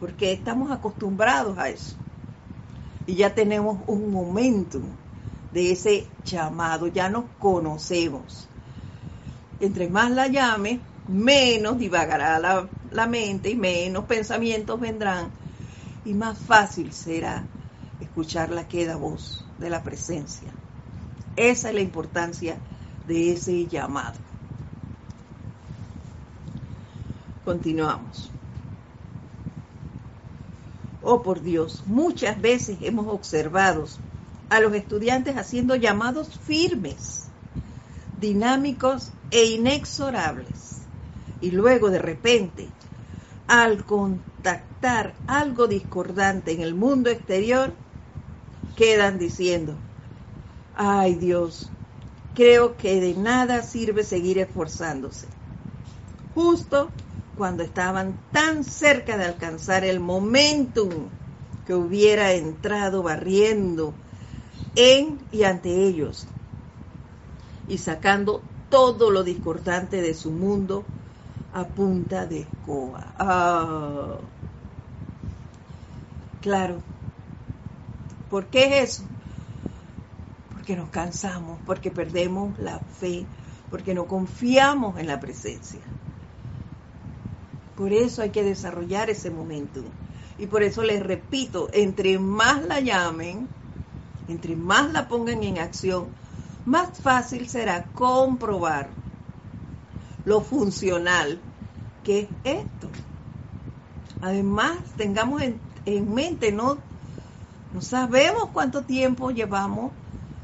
[0.00, 1.94] porque estamos acostumbrados a eso.
[3.06, 4.80] Y ya tenemos un momento
[5.52, 8.48] de ese llamado, ya nos conocemos.
[9.60, 15.28] Entre más la llame, menos divagará la, la mente y menos pensamientos vendrán
[16.04, 17.44] y más fácil será
[18.00, 20.48] escuchar la queda voz de la presencia.
[21.36, 22.56] Esa es la importancia
[23.06, 24.18] de ese llamado.
[27.44, 28.30] Continuamos.
[31.02, 33.86] Oh, por Dios, muchas veces hemos observado
[34.50, 37.28] a los estudiantes haciendo llamados firmes,
[38.20, 40.80] dinámicos e inexorables.
[41.40, 42.68] Y luego de repente,
[43.46, 47.72] al contactar algo discordante en el mundo exterior,
[48.76, 49.74] quedan diciendo,
[50.74, 51.70] ay Dios,
[52.34, 55.28] creo que de nada sirve seguir esforzándose.
[56.34, 56.90] Justo
[57.40, 60.90] cuando estaban tan cerca de alcanzar el momentum
[61.66, 63.94] que hubiera entrado barriendo
[64.76, 66.26] en y ante ellos
[67.66, 70.84] y sacando todo lo discordante de su mundo
[71.54, 73.06] a punta de escoba.
[73.16, 74.18] Ah.
[76.42, 76.82] Claro.
[78.28, 79.04] ¿Por qué es eso?
[80.52, 83.24] Porque nos cansamos, porque perdemos la fe,
[83.70, 85.80] porque no confiamos en la presencia.
[87.80, 89.80] Por eso hay que desarrollar ese momento.
[90.36, 93.48] Y por eso les repito, entre más la llamen,
[94.28, 96.08] entre más la pongan en acción,
[96.66, 98.90] más fácil será comprobar
[100.26, 101.40] lo funcional
[102.04, 102.90] que es esto.
[104.20, 106.76] Además, tengamos en, mente, no,
[107.72, 109.90] no sabemos cuánto tiempo llevamos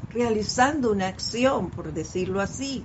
[0.09, 2.83] realizando una acción, por decirlo así.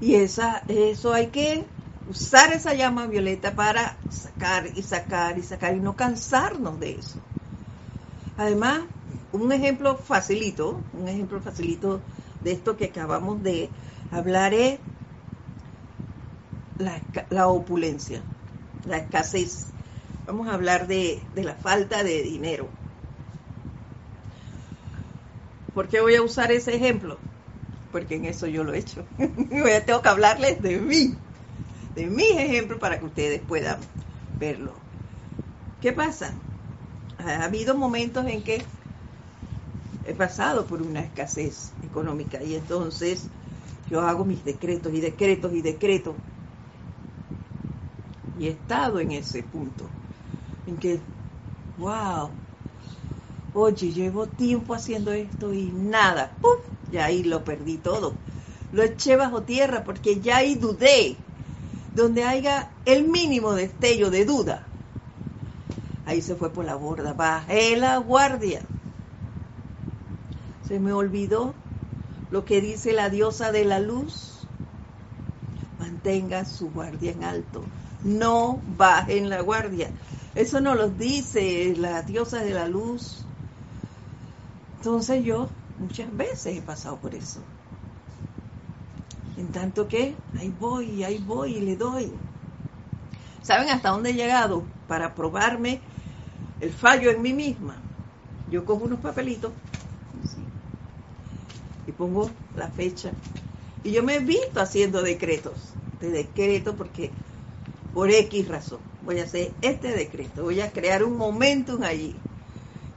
[0.00, 1.66] Y esa, eso hay que
[2.12, 7.16] usar esa llama violeta para sacar y sacar y sacar y no cansarnos de eso.
[8.36, 8.80] Además,
[9.32, 12.00] un ejemplo facilito, un ejemplo facilito
[12.44, 13.70] de esto que acabamos de
[14.10, 14.78] hablar es
[17.30, 18.20] la, opulencia,
[18.86, 19.68] la escasez.
[20.26, 22.68] Vamos a hablar de, de la falta de dinero.
[25.72, 27.16] ¿Por qué voy a usar ese ejemplo?
[27.90, 29.02] Porque en eso yo lo he hecho.
[29.86, 31.14] tengo que hablarles de mí
[31.94, 33.78] de mis ejemplos para que ustedes puedan
[34.38, 34.74] verlo.
[35.80, 36.34] ¿Qué pasa?
[37.18, 38.64] Ha habido momentos en que
[40.04, 43.28] he pasado por una escasez económica y entonces
[43.88, 46.16] yo hago mis decretos y decretos y decretos.
[48.34, 49.88] Y he estado en ese punto
[50.66, 51.00] en que,
[51.76, 52.30] wow,
[53.52, 56.50] oye, llevo tiempo haciendo esto y nada, ¡pum!
[56.90, 58.16] Ya ahí lo perdí todo.
[58.72, 61.18] Lo eché bajo tierra porque ya ahí dudé
[61.94, 64.66] donde haya el mínimo destello de duda,
[66.06, 68.62] ahí se fue por la borda, bajé la guardia.
[70.66, 71.54] Se me olvidó
[72.30, 74.46] lo que dice la diosa de la luz.
[75.78, 77.62] Mantenga su guardia en alto,
[78.04, 79.90] no bajen la guardia.
[80.34, 83.24] Eso no lo dice la diosa de la luz.
[84.78, 87.40] Entonces yo muchas veces he pasado por eso.
[89.42, 92.08] En tanto que ahí voy, ahí voy y le doy.
[93.42, 94.62] ¿Saben hasta dónde he llegado?
[94.86, 95.80] Para probarme
[96.60, 97.76] el fallo en mí misma.
[98.52, 99.50] Yo cojo unos papelitos
[101.88, 103.12] y pongo la fecha.
[103.82, 105.74] Y yo me he visto haciendo decretos.
[106.00, 107.10] De decreto porque
[107.92, 110.44] por X razón voy a hacer este decreto.
[110.44, 112.14] Voy a crear un momentum allí.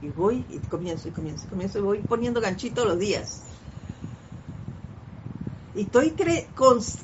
[0.00, 3.42] Y voy y comienzo y comienzo y comienzo y voy poniendo ganchitos los días
[5.76, 6.14] y estoy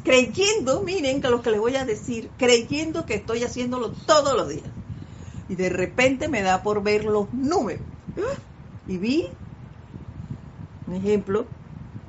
[0.03, 4.49] creyendo, miren que lo que les voy a decir, creyendo que estoy haciéndolo todos los
[4.49, 4.65] días.
[5.51, 7.83] Y de repente me da por ver los números.
[8.89, 9.29] Y vi,
[10.87, 11.45] un ejemplo,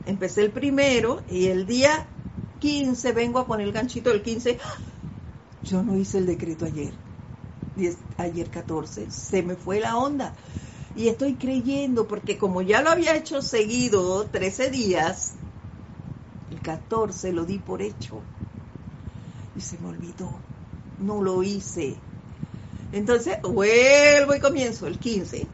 [0.05, 2.05] empecé el primero y el día
[2.61, 4.57] 15 vengo a poner el ganchito del 15.
[5.66, 6.93] Yo no hice el decreto ayer.
[8.18, 9.11] Ayer 14.
[9.11, 10.34] Se me fue la onda.
[10.95, 15.34] Y estoy creyendo porque como ya lo había hecho seguido 13 días,
[16.64, 18.22] 14 lo di por hecho
[19.55, 20.32] y se me olvidó,
[20.99, 21.95] no lo hice.
[22.91, 25.45] Entonces vuelvo y comienzo el 15.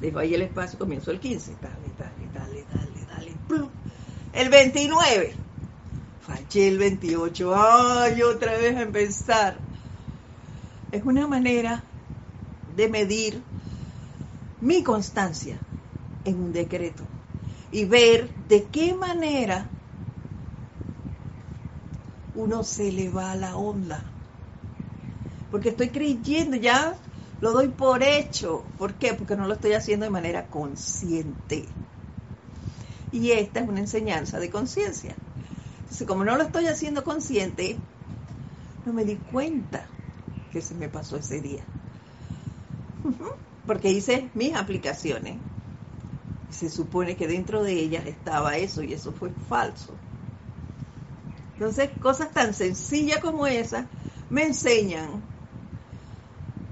[0.00, 1.52] Dejo ahí el espacio, comienzo el 15.
[1.60, 3.68] Dale, dale, dale, dale, dale.
[4.32, 5.34] El 29.
[6.26, 7.54] Fallé el 28.
[7.54, 9.58] Ay, otra vez a empezar.
[10.92, 11.82] Es una manera
[12.76, 13.42] de medir
[14.60, 15.56] mi constancia
[16.24, 17.04] en un decreto
[17.72, 19.66] y ver de qué manera
[22.34, 24.02] uno se le va a la onda.
[25.50, 26.94] Porque estoy creyendo, ya
[27.40, 28.64] lo doy por hecho.
[28.78, 29.14] ¿Por qué?
[29.14, 31.66] Porque no lo estoy haciendo de manera consciente.
[33.12, 35.14] Y esta es una enseñanza de conciencia.
[36.06, 37.78] Como no lo estoy haciendo consciente,
[38.86, 39.84] no me di cuenta
[40.52, 41.62] que se me pasó ese día.
[43.66, 45.36] Porque hice mis aplicaciones
[46.50, 49.94] Se supone que dentro de ellas estaba eso y eso fue falso.
[51.54, 53.84] Entonces, cosas tan sencillas como esas
[54.30, 55.22] me enseñan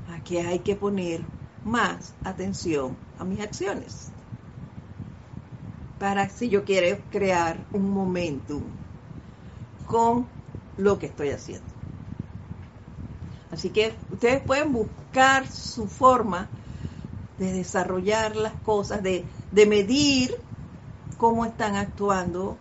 [0.08, 1.22] a que hay que poner
[1.64, 4.10] más atención a mis acciones.
[5.98, 8.62] Para si yo quiero crear un momentum
[9.86, 10.26] con
[10.76, 11.66] lo que estoy haciendo.
[13.50, 16.48] Así que ustedes pueden buscar su forma
[17.38, 20.34] de desarrollar las cosas, de, de medir
[21.16, 22.56] cómo están actuando,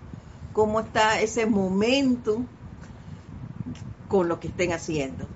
[0.54, 2.42] cómo está ese momento
[4.08, 5.28] con lo que estén haciendo.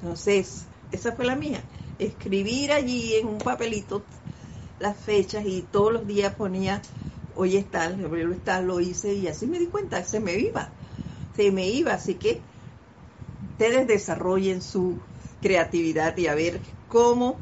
[0.00, 1.60] Entonces, esa fue la mía.
[1.98, 4.02] Escribir allí en un papelito
[4.78, 6.80] las fechas y todos los días ponía,
[7.36, 10.70] hoy está, el febrero está, lo hice y así me di cuenta, se me iba,
[11.36, 11.92] se me iba.
[11.92, 12.40] Así que
[13.52, 14.96] ustedes desarrollen su
[15.42, 17.36] creatividad y a ver cómo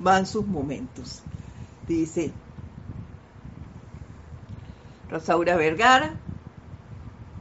[0.00, 1.22] van sus momentos.
[1.86, 2.32] Dice
[5.12, 6.16] Rosaura Vergara,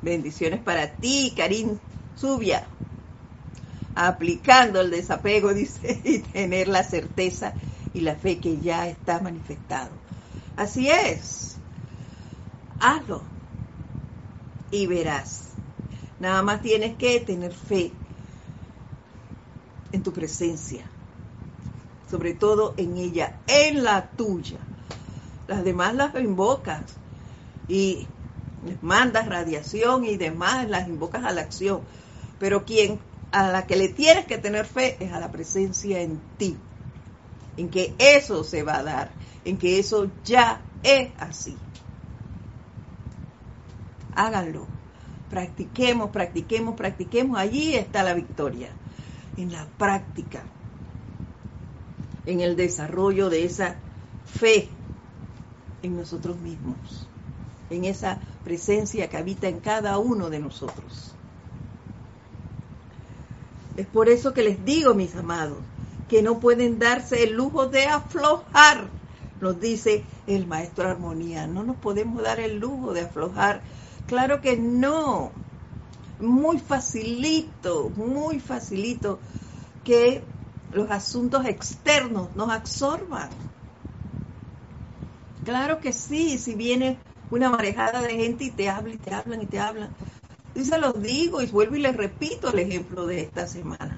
[0.01, 1.79] bendiciones para ti, Karim
[2.15, 2.67] Subia,
[3.95, 7.55] aplicando el desapego, dice, y tener la certeza
[7.93, 9.91] y la fe que ya está manifestado.
[10.57, 11.59] Así es,
[12.77, 13.23] hazlo
[14.69, 15.53] y verás.
[16.19, 17.93] Nada más tienes que tener fe
[19.93, 20.85] en tu presencia,
[22.09, 24.59] sobre todo en ella, en la tuya.
[25.47, 27.00] Las demás las invocas
[27.71, 28.05] y
[28.65, 31.79] les mandas radiación y demás, las invocas a la acción.
[32.37, 32.99] Pero quien
[33.31, 36.57] a la que le tienes que tener fe es a la presencia en ti,
[37.55, 39.11] en que eso se va a dar,
[39.45, 41.55] en que eso ya es así.
[44.15, 44.67] Háganlo,
[45.29, 48.67] practiquemos, practiquemos, practiquemos, allí está la victoria
[49.37, 50.43] en la práctica,
[52.25, 53.77] en el desarrollo de esa
[54.25, 54.67] fe
[55.83, 57.07] en nosotros mismos,
[57.73, 61.13] en esa presencia que habita en cada uno de nosotros.
[63.77, 65.57] Es por eso que les digo, mis amados,
[66.09, 68.89] que no pueden darse el lujo de aflojar,
[69.39, 71.47] nos dice el maestro Armonía.
[71.47, 73.61] No nos podemos dar el lujo de aflojar.
[74.07, 75.31] Claro que no
[76.19, 79.19] muy facilito, muy facilito
[79.83, 80.23] que
[80.73, 83.29] los asuntos externos nos absorban.
[85.43, 86.99] Claro que sí, si viene
[87.31, 89.89] una marejada de gente y te hablan y te hablan y te hablan.
[90.53, 93.97] Y se los digo y vuelvo y les repito el ejemplo de esta semana.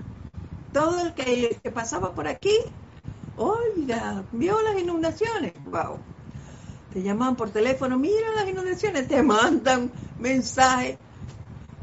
[0.72, 2.56] Todo el que, que pasaba por aquí,
[3.38, 5.98] oiga, vio las inundaciones, wow.
[6.94, 10.98] Te llaman por teléfono, mira las inundaciones, te mandan mensajes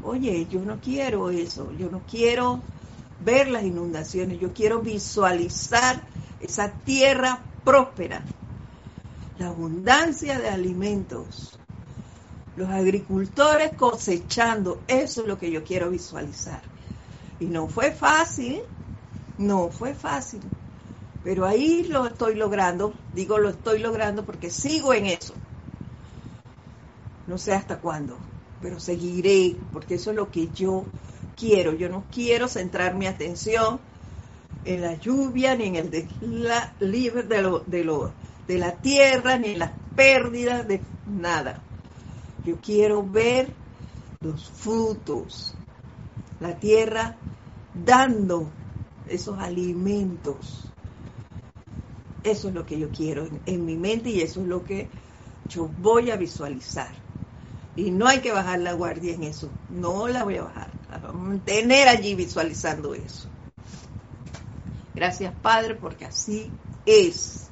[0.03, 2.59] Oye, yo no quiero eso, yo no quiero
[3.23, 6.01] ver las inundaciones, yo quiero visualizar
[6.39, 8.23] esa tierra próspera,
[9.41, 11.57] la abundancia de alimentos,
[12.55, 16.61] los agricultores cosechando, eso es lo que yo quiero visualizar.
[17.39, 18.61] Y no fue fácil,
[19.39, 20.41] no fue fácil,
[21.23, 25.33] pero ahí lo estoy logrando, digo lo estoy logrando porque sigo en eso.
[27.25, 28.17] No sé hasta cuándo,
[28.61, 30.85] pero seguiré, porque eso es lo que yo
[31.35, 31.73] quiero.
[31.73, 33.79] Yo no quiero centrar mi atención
[34.65, 38.11] en la lluvia, ni en el de la, libre de, lo, de, lo,
[38.47, 41.61] de la tierra, ni las pérdidas de nada.
[42.45, 43.49] Yo quiero ver
[44.21, 45.55] los frutos,
[46.39, 47.15] la tierra
[47.73, 48.49] dando
[49.07, 50.71] esos alimentos.
[52.23, 54.87] Eso es lo que yo quiero en mi mente y eso es lo que
[55.49, 56.89] yo voy a visualizar.
[57.75, 59.49] Y no hay que bajar la guardia en eso.
[59.69, 60.69] No la voy a bajar.
[60.91, 63.27] La vamos a mantener allí visualizando eso.
[64.93, 66.51] Gracias, Padre, porque así
[66.85, 67.50] es.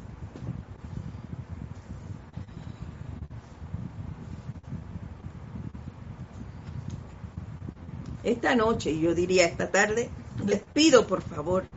[8.30, 10.08] Esta noche, y yo diría esta tarde,
[10.46, 11.68] les pido por favor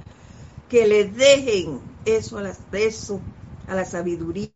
[0.68, 3.20] que le dejen eso a, la, eso
[3.66, 4.50] a la sabiduría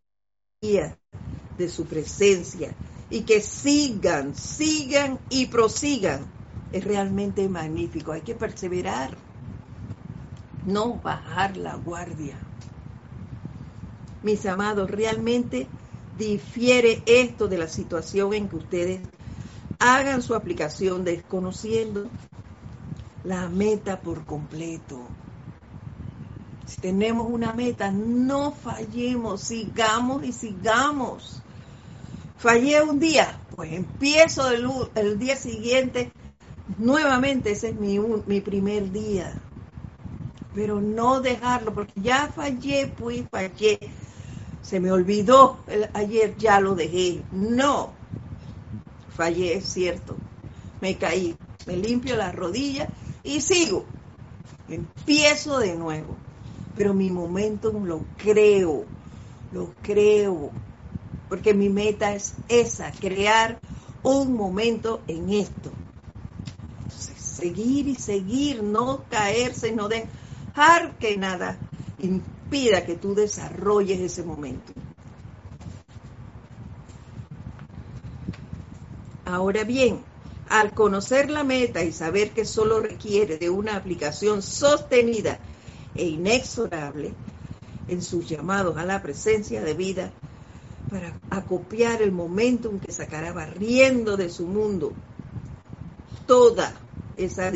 [0.60, 2.74] de su presencia,
[3.08, 6.26] y que sigan, sigan y prosigan.
[6.70, 9.16] Es realmente magnífico, hay que perseverar,
[10.66, 12.36] no bajar la guardia.
[14.22, 15.66] Mis amados, realmente
[16.18, 19.00] difiere esto de la situación en que ustedes
[19.78, 22.08] hagan su aplicación desconociendo
[23.24, 25.00] la meta por completo.
[26.66, 31.42] Si tenemos una meta, no fallemos, sigamos y sigamos.
[32.38, 36.12] Fallé un día, pues empiezo el, el día siguiente,
[36.78, 39.32] nuevamente ese es mi, mi primer día.
[40.54, 43.78] Pero no dejarlo, porque ya fallé, pues fallé.
[44.62, 45.58] Se me olvidó,
[45.92, 47.22] ayer ya lo dejé.
[47.30, 47.92] No,
[49.16, 50.16] fallé, es cierto.
[50.80, 51.36] Me caí,
[51.66, 52.88] me limpio las rodillas
[53.24, 53.84] y sigo.
[54.68, 56.16] Empiezo de nuevo.
[56.76, 58.84] Pero mi momento lo creo,
[59.52, 60.50] lo creo.
[61.28, 63.58] Porque mi meta es esa, crear
[64.02, 65.72] un momento en esto.
[66.88, 71.58] seguir y seguir, no caerse, no dejar que nada
[71.98, 74.72] impida que tú desarrolles ese momento.
[79.26, 80.04] Ahora bien,
[80.48, 85.40] al conocer la meta y saber que solo requiere de una aplicación sostenida
[85.96, 87.12] e inexorable
[87.88, 90.12] en sus llamados a la presencia de vida,
[90.92, 94.92] para acopiar el momentum que sacará barriendo de su mundo
[96.28, 96.72] toda
[97.16, 97.50] esa,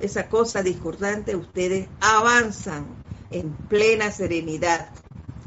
[0.00, 2.84] esa cosa discordante, ustedes avanzan
[3.30, 4.90] en plena serenidad,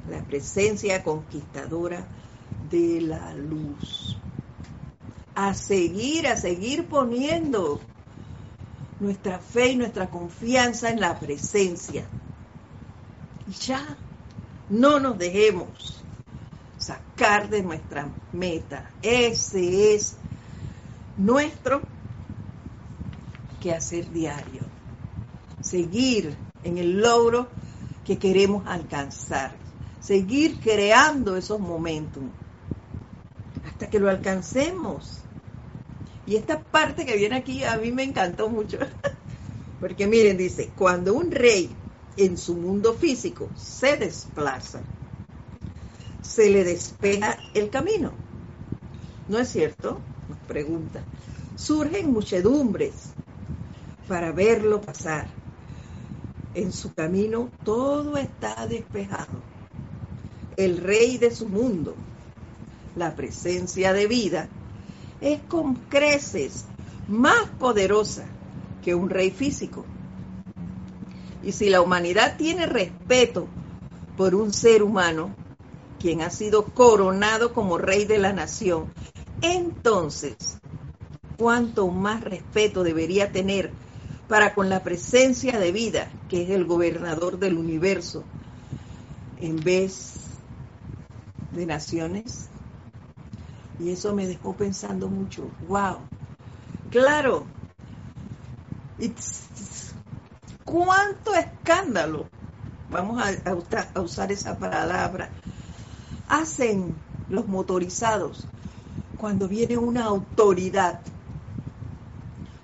[0.09, 2.07] la presencia conquistadora
[2.71, 4.17] de la luz.
[5.35, 7.81] A seguir, a seguir poniendo
[8.99, 12.05] nuestra fe y nuestra confianza en la presencia.
[13.47, 13.97] Y ya,
[14.69, 16.03] no nos dejemos
[16.77, 18.91] sacar de nuestra meta.
[19.01, 20.15] Ese es
[21.17, 21.81] nuestro
[23.61, 24.61] quehacer diario.
[25.61, 27.47] Seguir en el logro
[28.05, 29.55] que queremos alcanzar.
[29.99, 32.23] Seguir creando esos momentos
[33.67, 35.24] hasta que lo alcancemos.
[36.27, 38.77] Y esta parte que viene aquí a mí me encantó mucho.
[39.79, 41.69] Porque miren, dice, cuando un rey
[42.17, 44.81] en su mundo físico se desplaza,
[46.21, 48.11] se le despeja el camino.
[49.27, 49.99] ¿No es cierto?
[50.29, 51.01] Nos pregunta.
[51.55, 52.93] Surgen muchedumbres
[54.07, 55.27] para verlo pasar
[56.55, 59.41] en su camino todo está despejado.
[60.55, 61.93] El rey de su mundo,
[62.95, 64.47] la presencia de vida,
[65.21, 66.65] es con creces
[67.07, 68.25] más poderosa
[68.83, 69.85] que un rey físico.
[71.43, 73.47] Y si la humanidad tiene respeto
[74.17, 75.35] por un ser humano,
[75.99, 78.91] quien ha sido coronado como rey de la nación,
[79.41, 80.59] entonces,
[81.37, 83.71] ¿cuánto más respeto debería tener
[84.27, 88.23] para con la presencia de vida, que es el gobernador del universo,
[89.39, 90.13] en vez
[91.51, 92.49] de naciones.
[93.79, 95.97] Y eso me dejó pensando mucho, wow,
[96.91, 97.45] claro,
[100.63, 102.25] cuánto escándalo,
[102.89, 103.51] vamos a,
[103.93, 105.29] a usar esa palabra,
[106.29, 106.95] hacen
[107.29, 108.47] los motorizados
[109.17, 111.01] cuando viene una autoridad.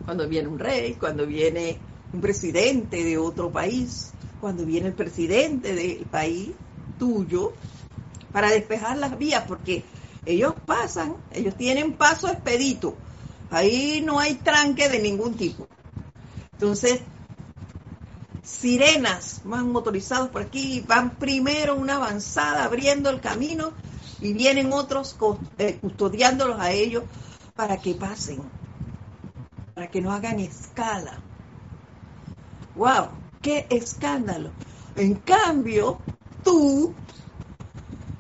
[0.06, 1.78] Cuando viene un rey, cuando viene
[2.14, 6.52] un presidente de otro país, cuando viene el presidente del país
[6.98, 7.54] tuyo,
[8.32, 9.84] para despejar las vías, porque
[10.26, 12.96] ellos pasan, ellos tienen paso expedito,
[13.50, 15.68] ahí no hay tranque de ningún tipo.
[16.54, 17.02] Entonces,
[18.44, 23.72] sirenas van motorizados por aquí, van primero una avanzada abriendo el camino
[24.20, 25.18] y vienen otros
[25.58, 27.04] eh, custodiándolos a ellos
[27.56, 28.42] para que pasen
[29.74, 31.20] para que no hagan escala.
[32.76, 33.10] ¡Wow!
[33.42, 34.52] ¡Qué escándalo!
[34.96, 36.00] En cambio,
[36.44, 36.94] tú,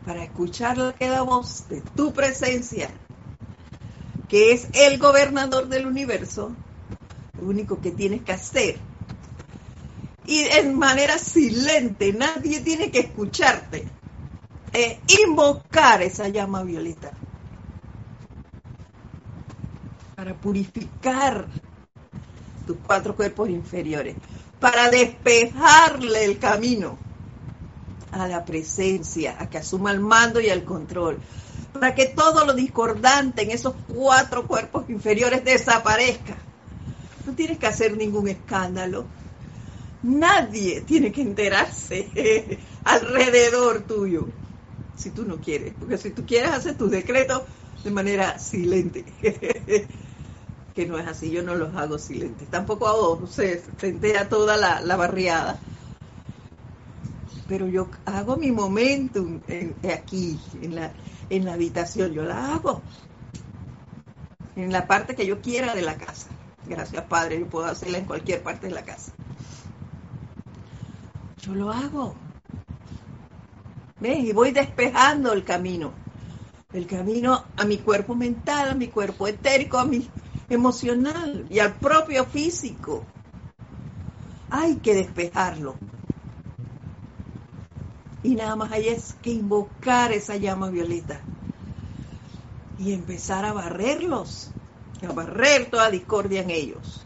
[0.06, 2.90] para escuchar la voz de tu presencia,
[4.28, 6.52] que es el gobernador del universo,
[7.40, 8.80] lo único que tienes que hacer,
[10.26, 13.88] y en manera silente, nadie tiene que escucharte,
[14.74, 17.12] es invocar esa llama violeta
[20.16, 21.48] para purificar
[22.66, 24.16] tus cuatro cuerpos inferiores,
[24.60, 26.98] para despejarle el camino
[28.12, 31.20] a la presencia, a que asuma el mando y el control,
[31.74, 36.38] para que todo lo discordante en esos cuatro cuerpos inferiores desaparezca.
[37.26, 39.06] No tienes que hacer ningún escándalo.
[40.04, 44.28] Nadie tiene que enterarse alrededor tuyo,
[44.96, 47.44] si tú no quieres, porque si tú quieres hacer tus decretos
[47.84, 49.06] de manera silente.
[50.74, 52.48] que no es así, yo no los hago silentes.
[52.50, 55.60] Tampoco hago, se, se entera toda la, barriada.
[57.52, 59.42] Pero yo hago mi momentum
[59.94, 60.94] aquí, en la,
[61.30, 62.82] en la habitación, yo la hago.
[64.56, 66.30] En la parte que yo quiera de la casa.
[66.66, 69.12] Gracias, Padre, yo puedo hacerla en cualquier parte de la casa.
[71.42, 72.16] Yo lo hago.
[74.00, 74.20] ¿Ves?
[74.20, 75.92] Y voy despejando el camino.
[76.72, 80.10] El camino a mi cuerpo mental, a mi cuerpo etérico, a mi
[80.48, 83.04] emocional y al propio físico.
[84.50, 85.76] Hay que despejarlo.
[88.24, 91.22] Y nada más hay es que invocar esa llama violeta
[92.78, 94.52] y empezar a barrerlos,
[95.08, 97.04] a barrer toda discordia en ellos,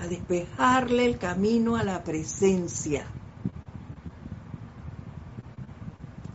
[0.00, 3.04] a despejarle el camino a la presencia,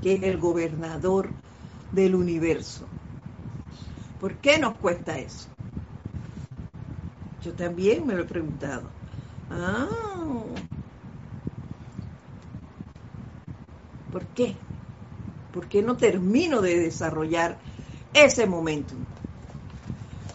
[0.01, 1.29] que es el gobernador
[1.91, 2.85] del universo.
[4.19, 5.47] ¿Por qué nos cuesta eso?
[7.43, 8.83] Yo también me lo he preguntado.
[9.51, 9.87] Ah,
[14.15, 14.55] ¿por qué?
[15.53, 17.57] ¿Por qué no termino de desarrollar
[18.13, 18.93] ese momento?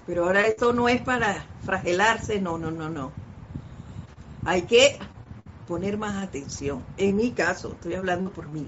[0.07, 3.11] Pero ahora esto no es para fragelarse, no, no, no, no.
[4.45, 4.99] Hay que
[5.67, 6.83] poner más atención.
[6.99, 8.67] En mi caso, estoy hablando por mí.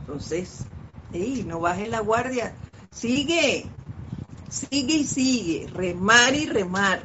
[0.00, 0.66] Entonces,
[1.14, 2.52] hey, no bajes la guardia,
[2.90, 3.64] sigue,
[4.50, 7.00] sigue y sigue, remar y remar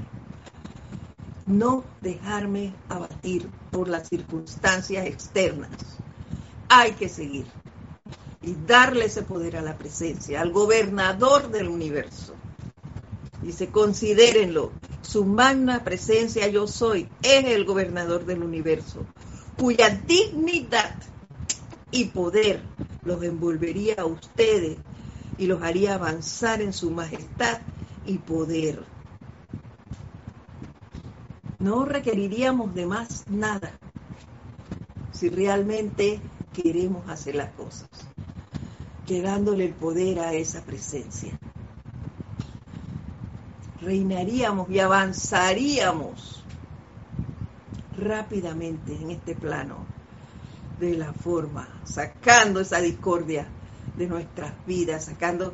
[1.46, 5.98] no dejarme abatir por las circunstancias externas.
[6.70, 7.46] Hay que seguir
[8.42, 12.36] y darle ese poder a la presencia, al gobernador del universo.
[13.42, 19.06] Dice, considérenlo, su magna presencia yo soy, es el gobernador del universo,
[19.58, 20.96] cuya dignidad
[21.92, 22.62] y poder
[23.04, 24.78] los envolvería a ustedes
[25.38, 27.60] y los haría avanzar en su majestad
[28.06, 28.84] y poder
[31.60, 33.80] no requeriríamos de más nada
[35.12, 36.20] si realmente
[36.62, 37.90] queremos hacer las cosas,
[39.06, 41.38] que dándole el poder a esa presencia.
[43.82, 46.44] Reinaríamos y avanzaríamos
[47.98, 49.86] rápidamente en este plano
[50.80, 53.48] de la forma, sacando esa discordia
[53.96, 55.54] de nuestras vidas, sacando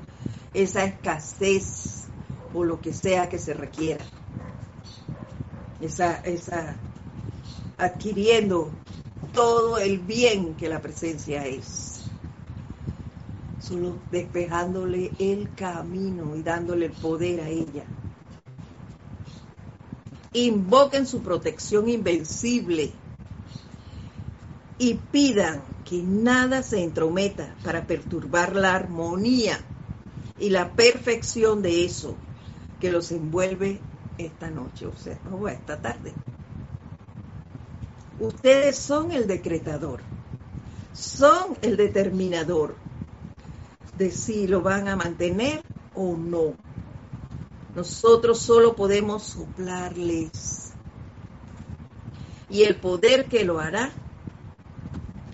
[0.54, 2.06] esa escasez
[2.54, 4.06] o lo que sea que se requiera
[5.84, 6.76] esa, esa,
[7.78, 8.72] adquiriendo
[9.34, 12.06] todo el bien que la presencia es.
[13.60, 17.86] Solo despejándole el camino y dándole el poder a ella.
[20.34, 22.92] Invoquen su protección invencible
[24.78, 29.60] y pidan que nada se entrometa para perturbar la armonía
[30.40, 32.16] y la perfección de eso
[32.80, 33.80] que los envuelve
[34.18, 36.14] esta noche, o sea, no, esta tarde.
[38.20, 40.02] Ustedes son el decretador,
[40.94, 42.76] son el determinador
[43.98, 45.64] de si lo van a mantener
[45.96, 46.54] o no.
[47.76, 50.74] Nosotros solo podemos soplarles.
[52.50, 53.92] Y el poder que lo hará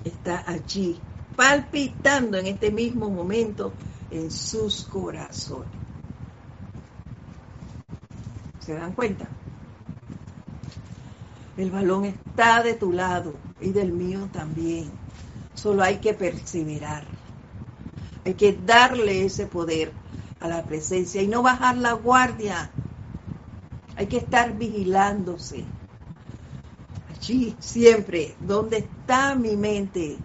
[0.06, 0.98] está allí,
[1.36, 3.74] palpitando en este mismo momento
[4.10, 5.70] en sus corazones.
[8.60, 9.28] ¿Se dan cuenta?
[11.60, 14.90] El balón está de tu lado y del mío también.
[15.56, 17.04] Solo hay que perseverar.
[18.26, 19.92] Hay que darle ese poder
[20.40, 22.70] a la presencia y no bajar la guardia.
[23.98, 25.66] Hay que estar vigilándose.
[27.14, 30.18] Allí, siempre, ¿dónde está mi mente?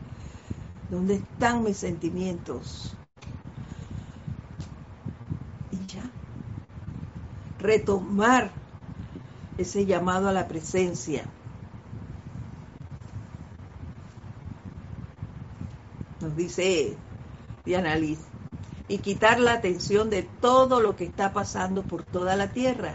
[0.88, 2.94] ¿Dónde están mis sentimientos?
[7.64, 8.52] retomar
[9.58, 11.24] ese llamado a la presencia.
[16.20, 16.96] Nos dice
[17.64, 18.20] Diana Liz,
[18.88, 22.94] y quitar la atención de todo lo que está pasando por toda la tierra.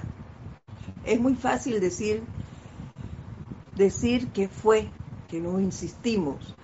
[1.06, 2.24] Es muy fácil decir
[3.76, 4.90] decir que fue,
[5.30, 6.56] que no insistimos.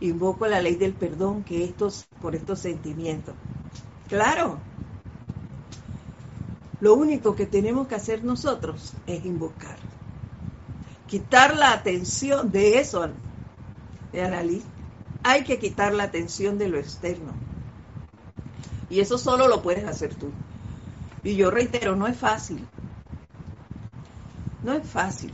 [0.00, 3.34] Invoco la ley del perdón que estos por estos sentimientos.
[4.08, 4.58] Claro,
[6.80, 9.76] lo único que tenemos que hacer nosotros es invocar.
[11.06, 13.08] Quitar la atención de eso,
[14.12, 14.62] de.
[15.24, 17.32] Hay que quitar la atención de lo externo.
[18.90, 20.30] Y eso solo lo puedes hacer tú.
[21.24, 22.66] Y yo reitero, no es fácil.
[24.62, 25.32] No es fácil.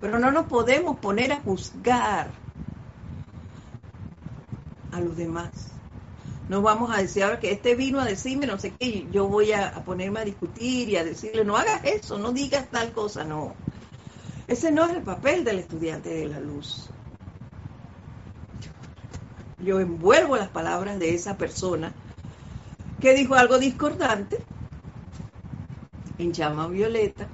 [0.00, 2.30] Pero no nos podemos poner a juzgar
[4.92, 5.73] a los demás.
[6.48, 9.52] No vamos a decir ahora que este vino a decirme no sé qué, yo voy
[9.52, 13.54] a, ponerme a discutir y a decirle, no hagas eso, no digas tal cosa, no.
[14.46, 16.90] Ese no es el papel del estudiante de la luz.
[19.58, 21.94] Yo envuelvo las palabras de esa persona
[23.00, 24.38] que dijo algo discordante
[26.18, 27.26] en llama violeta.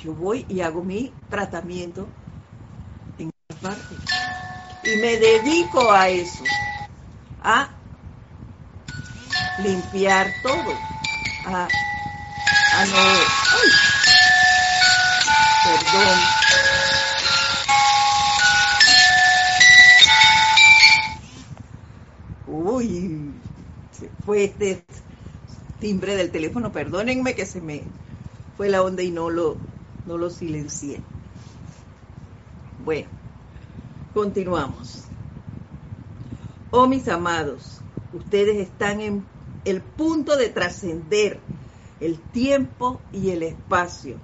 [0.00, 2.06] Yo voy y hago mi tratamiento
[3.18, 3.94] en esta parte.
[4.84, 6.44] Y me dedico a eso
[7.44, 7.68] a
[9.56, 10.72] limpiar todo,
[11.44, 11.68] a,
[12.72, 12.96] a no...
[12.96, 13.70] ¡ay!
[15.62, 16.34] Perdón.
[22.46, 23.44] Uy,
[23.90, 24.86] se fue este
[25.78, 26.72] timbre del teléfono.
[26.72, 27.82] Perdónenme que se me
[28.56, 29.56] fue la onda y no lo,
[30.06, 31.00] no lo silencié.
[32.84, 33.08] Bueno,
[34.12, 35.13] continuamos.
[36.76, 37.78] Oh mis amados,
[38.12, 39.24] ustedes están en
[39.64, 41.38] el punto de trascender
[42.00, 44.16] el tiempo y el espacio.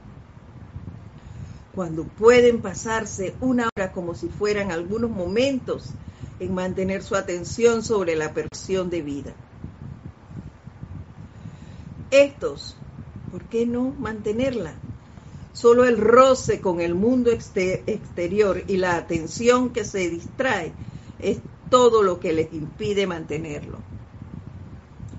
[1.76, 5.92] Cuando pueden pasarse una hora como si fueran algunos momentos
[6.40, 9.32] en mantener su atención sobre la percepción de vida.
[12.10, 12.76] Estos,
[13.30, 14.74] ¿por qué no mantenerla?
[15.52, 20.72] Solo el roce con el mundo exterior y la atención que se distrae
[21.20, 21.38] es
[21.70, 23.78] todo lo que les impide mantenerlo.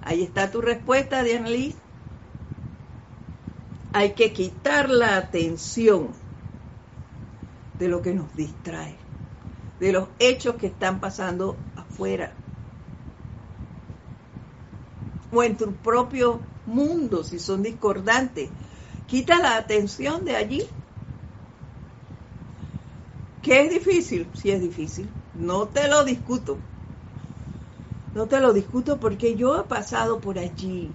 [0.04, 1.76] Ahí está tu respuesta, Diana Liz.
[3.94, 6.10] Hay que quitar la atención
[7.80, 8.96] de lo que nos distrae,
[9.80, 12.32] de los hechos que están pasando afuera
[15.32, 18.50] o en tu propio mundo si son discordantes.
[19.08, 20.64] Quita la atención de allí.
[23.42, 24.28] ¿Qué es difícil?
[24.36, 25.08] Sí es difícil.
[25.34, 26.58] No te lo discuto.
[28.14, 30.92] No te lo discuto porque yo he pasado por allí.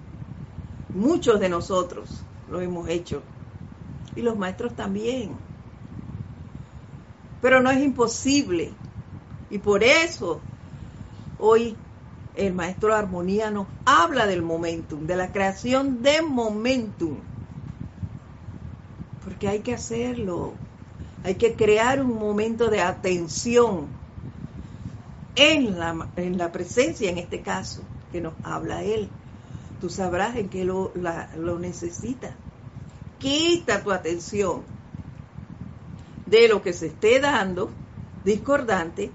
[0.93, 2.21] Muchos de nosotros
[2.51, 3.21] lo hemos hecho.
[4.15, 5.31] Y los maestros también.
[7.41, 8.71] Pero no es imposible.
[9.49, 10.39] Y por eso
[11.39, 11.75] hoy
[12.35, 17.17] el maestro armonía nos habla del momentum, de la creación de momentum.
[19.23, 20.53] Porque hay que hacerlo.
[21.23, 23.96] Hay que crear un momento de atención
[25.37, 27.81] en la, en la presencia, en este caso,
[28.11, 29.07] que nos habla Él.
[29.79, 30.91] Tú sabrás en qué lo,
[31.37, 32.33] lo necesitas.
[33.19, 34.63] Quita tu atención
[36.25, 37.69] de lo que se esté dando
[38.25, 39.11] discordante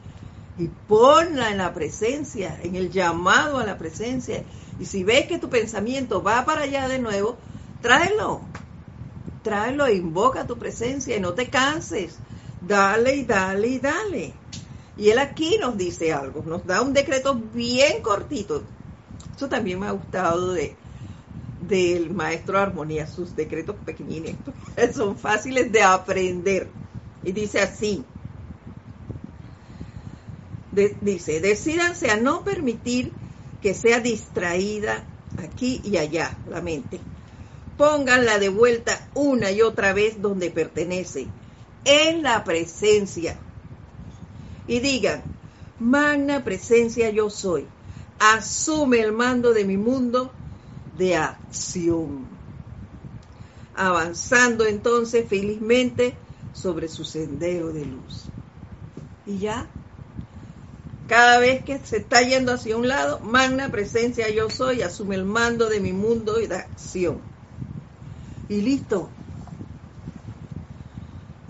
[0.58, 4.44] y ponla en la presencia, en el llamado a la presencia.
[4.78, 7.36] Y si ves que tu pensamiento va para allá de nuevo,
[7.80, 8.42] tráelo.
[9.42, 12.16] Tráelo invoca tu presencia y no te canses.
[12.60, 14.41] Dale y dale y dale.
[15.02, 18.62] Y él aquí nos dice algo, nos da un decreto bien cortito.
[19.34, 20.76] Eso también me ha gustado de
[21.58, 24.36] del maestro Armonía, sus decretos pequeñines,
[24.94, 26.68] son fáciles de aprender.
[27.24, 28.04] Y dice así,
[31.00, 33.10] dice, decídanse a no permitir
[33.60, 35.04] que sea distraída
[35.36, 37.00] aquí y allá la mente.
[37.76, 41.26] Pónganla de vuelta una y otra vez donde pertenece,
[41.84, 43.36] en la presencia
[44.72, 45.22] y digan,
[45.78, 47.66] magna presencia yo soy,
[48.18, 50.32] asume el mando de mi mundo
[50.96, 52.26] de acción.
[53.74, 56.16] Avanzando entonces felizmente
[56.54, 58.30] sobre su sendero de luz.
[59.26, 59.66] Y ya,
[61.06, 65.24] cada vez que se está yendo hacia un lado, magna presencia yo soy, asume el
[65.24, 67.20] mando de mi mundo y de acción.
[68.48, 69.10] Y listo,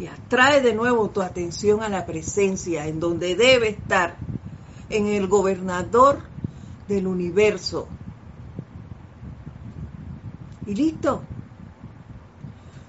[0.03, 4.17] y atrae de nuevo tu atención a la presencia en donde debe estar,
[4.91, 6.19] en el gobernador
[6.89, 7.87] del universo.
[10.67, 11.23] Y listo.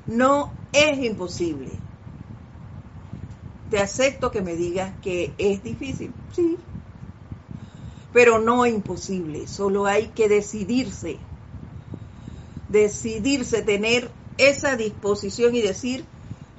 [0.07, 1.69] No es imposible.
[3.69, 6.57] Te acepto que me digas que es difícil, sí,
[8.11, 11.17] pero no imposible, solo hay que decidirse,
[12.69, 16.05] decidirse, tener esa disposición y decir,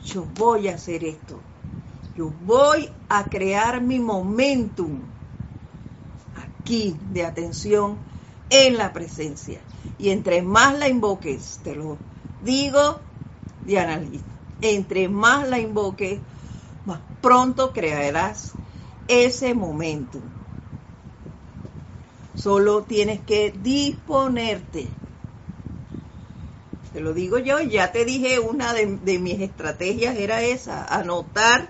[0.05, 1.41] yo voy a hacer esto.
[2.17, 5.01] Yo voy a crear mi momentum
[6.35, 7.99] aquí de atención
[8.51, 9.61] en la presencia.
[9.99, 11.99] Y entre más la invoques, te lo
[12.43, 13.01] digo,
[13.65, 14.23] Diana Liz,
[14.61, 16.21] entre más la invoques,
[16.85, 18.55] más pronto crearás
[19.09, 20.23] ese momentum.
[22.35, 25.04] Solo tienes que disponerte
[26.95, 28.87] te lo digo yo, ya te dije, una de,
[29.19, 31.69] mis estrategias era esa, anotar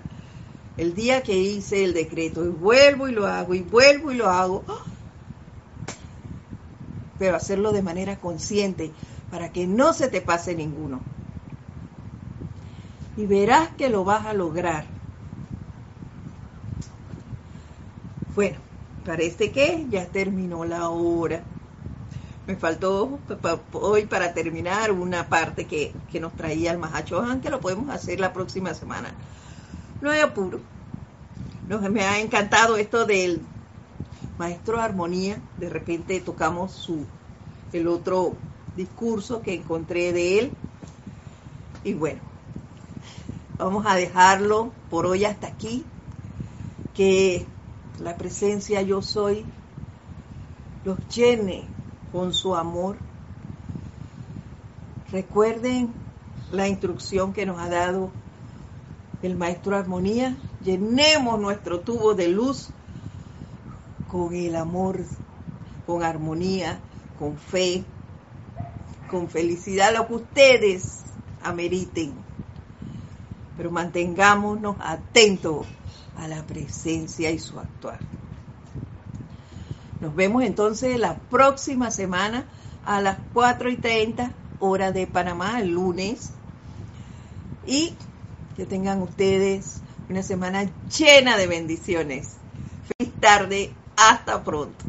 [0.77, 4.29] el día que hice el decreto, y vuelvo y lo hago, y vuelvo y lo
[4.29, 4.65] hago,
[7.19, 8.93] pero hacerlo de manera consciente,
[9.31, 11.01] para que no se te pase ninguno.
[13.17, 14.85] Y verás que lo vas a lograr.
[18.35, 18.59] Bueno,
[19.07, 21.45] parece que ya terminó la hora
[22.47, 23.19] me faltó
[23.73, 28.33] hoy para terminar una parte que, nos traía el Mahacho que lo podemos hacer la
[28.33, 29.15] próxima semana.
[30.01, 30.61] No hay apuro.
[31.91, 33.41] me ha encantado esto del
[34.39, 35.39] maestro armonía.
[35.59, 37.07] De repente tocamos su
[37.73, 38.37] el otro
[38.77, 40.53] discurso que encontré de él.
[41.83, 42.21] Y bueno,
[43.57, 45.85] vamos a dejarlo por hoy hasta aquí.
[46.93, 47.47] Que
[48.01, 49.47] la presencia yo soy
[50.85, 51.74] los llene
[52.15, 52.97] con su amor.
[55.11, 55.93] Recuerden
[56.53, 58.13] la instrucción que nos ha dado
[59.21, 60.37] el maestro Armonía.
[60.65, 62.69] Llenemos nuestro tubo de luz
[64.07, 65.01] con el amor,
[65.89, 66.79] con armonía,
[67.19, 67.83] con fe,
[69.11, 71.01] con felicidad, lo que ustedes
[71.43, 72.13] ameriten.
[73.57, 75.67] Pero mantengámonos atentos
[76.17, 77.99] a la presencia y su actuar.
[80.05, 82.45] Nos vemos entonces la próxima semana
[82.85, 86.33] a las 4 y 30 hora de Panamá, el lunes.
[87.67, 87.95] Y
[88.55, 89.81] que tengan ustedes
[90.11, 92.37] una semana llena de bendiciones.
[92.99, 94.85] Feliz tarde, hasta pronto.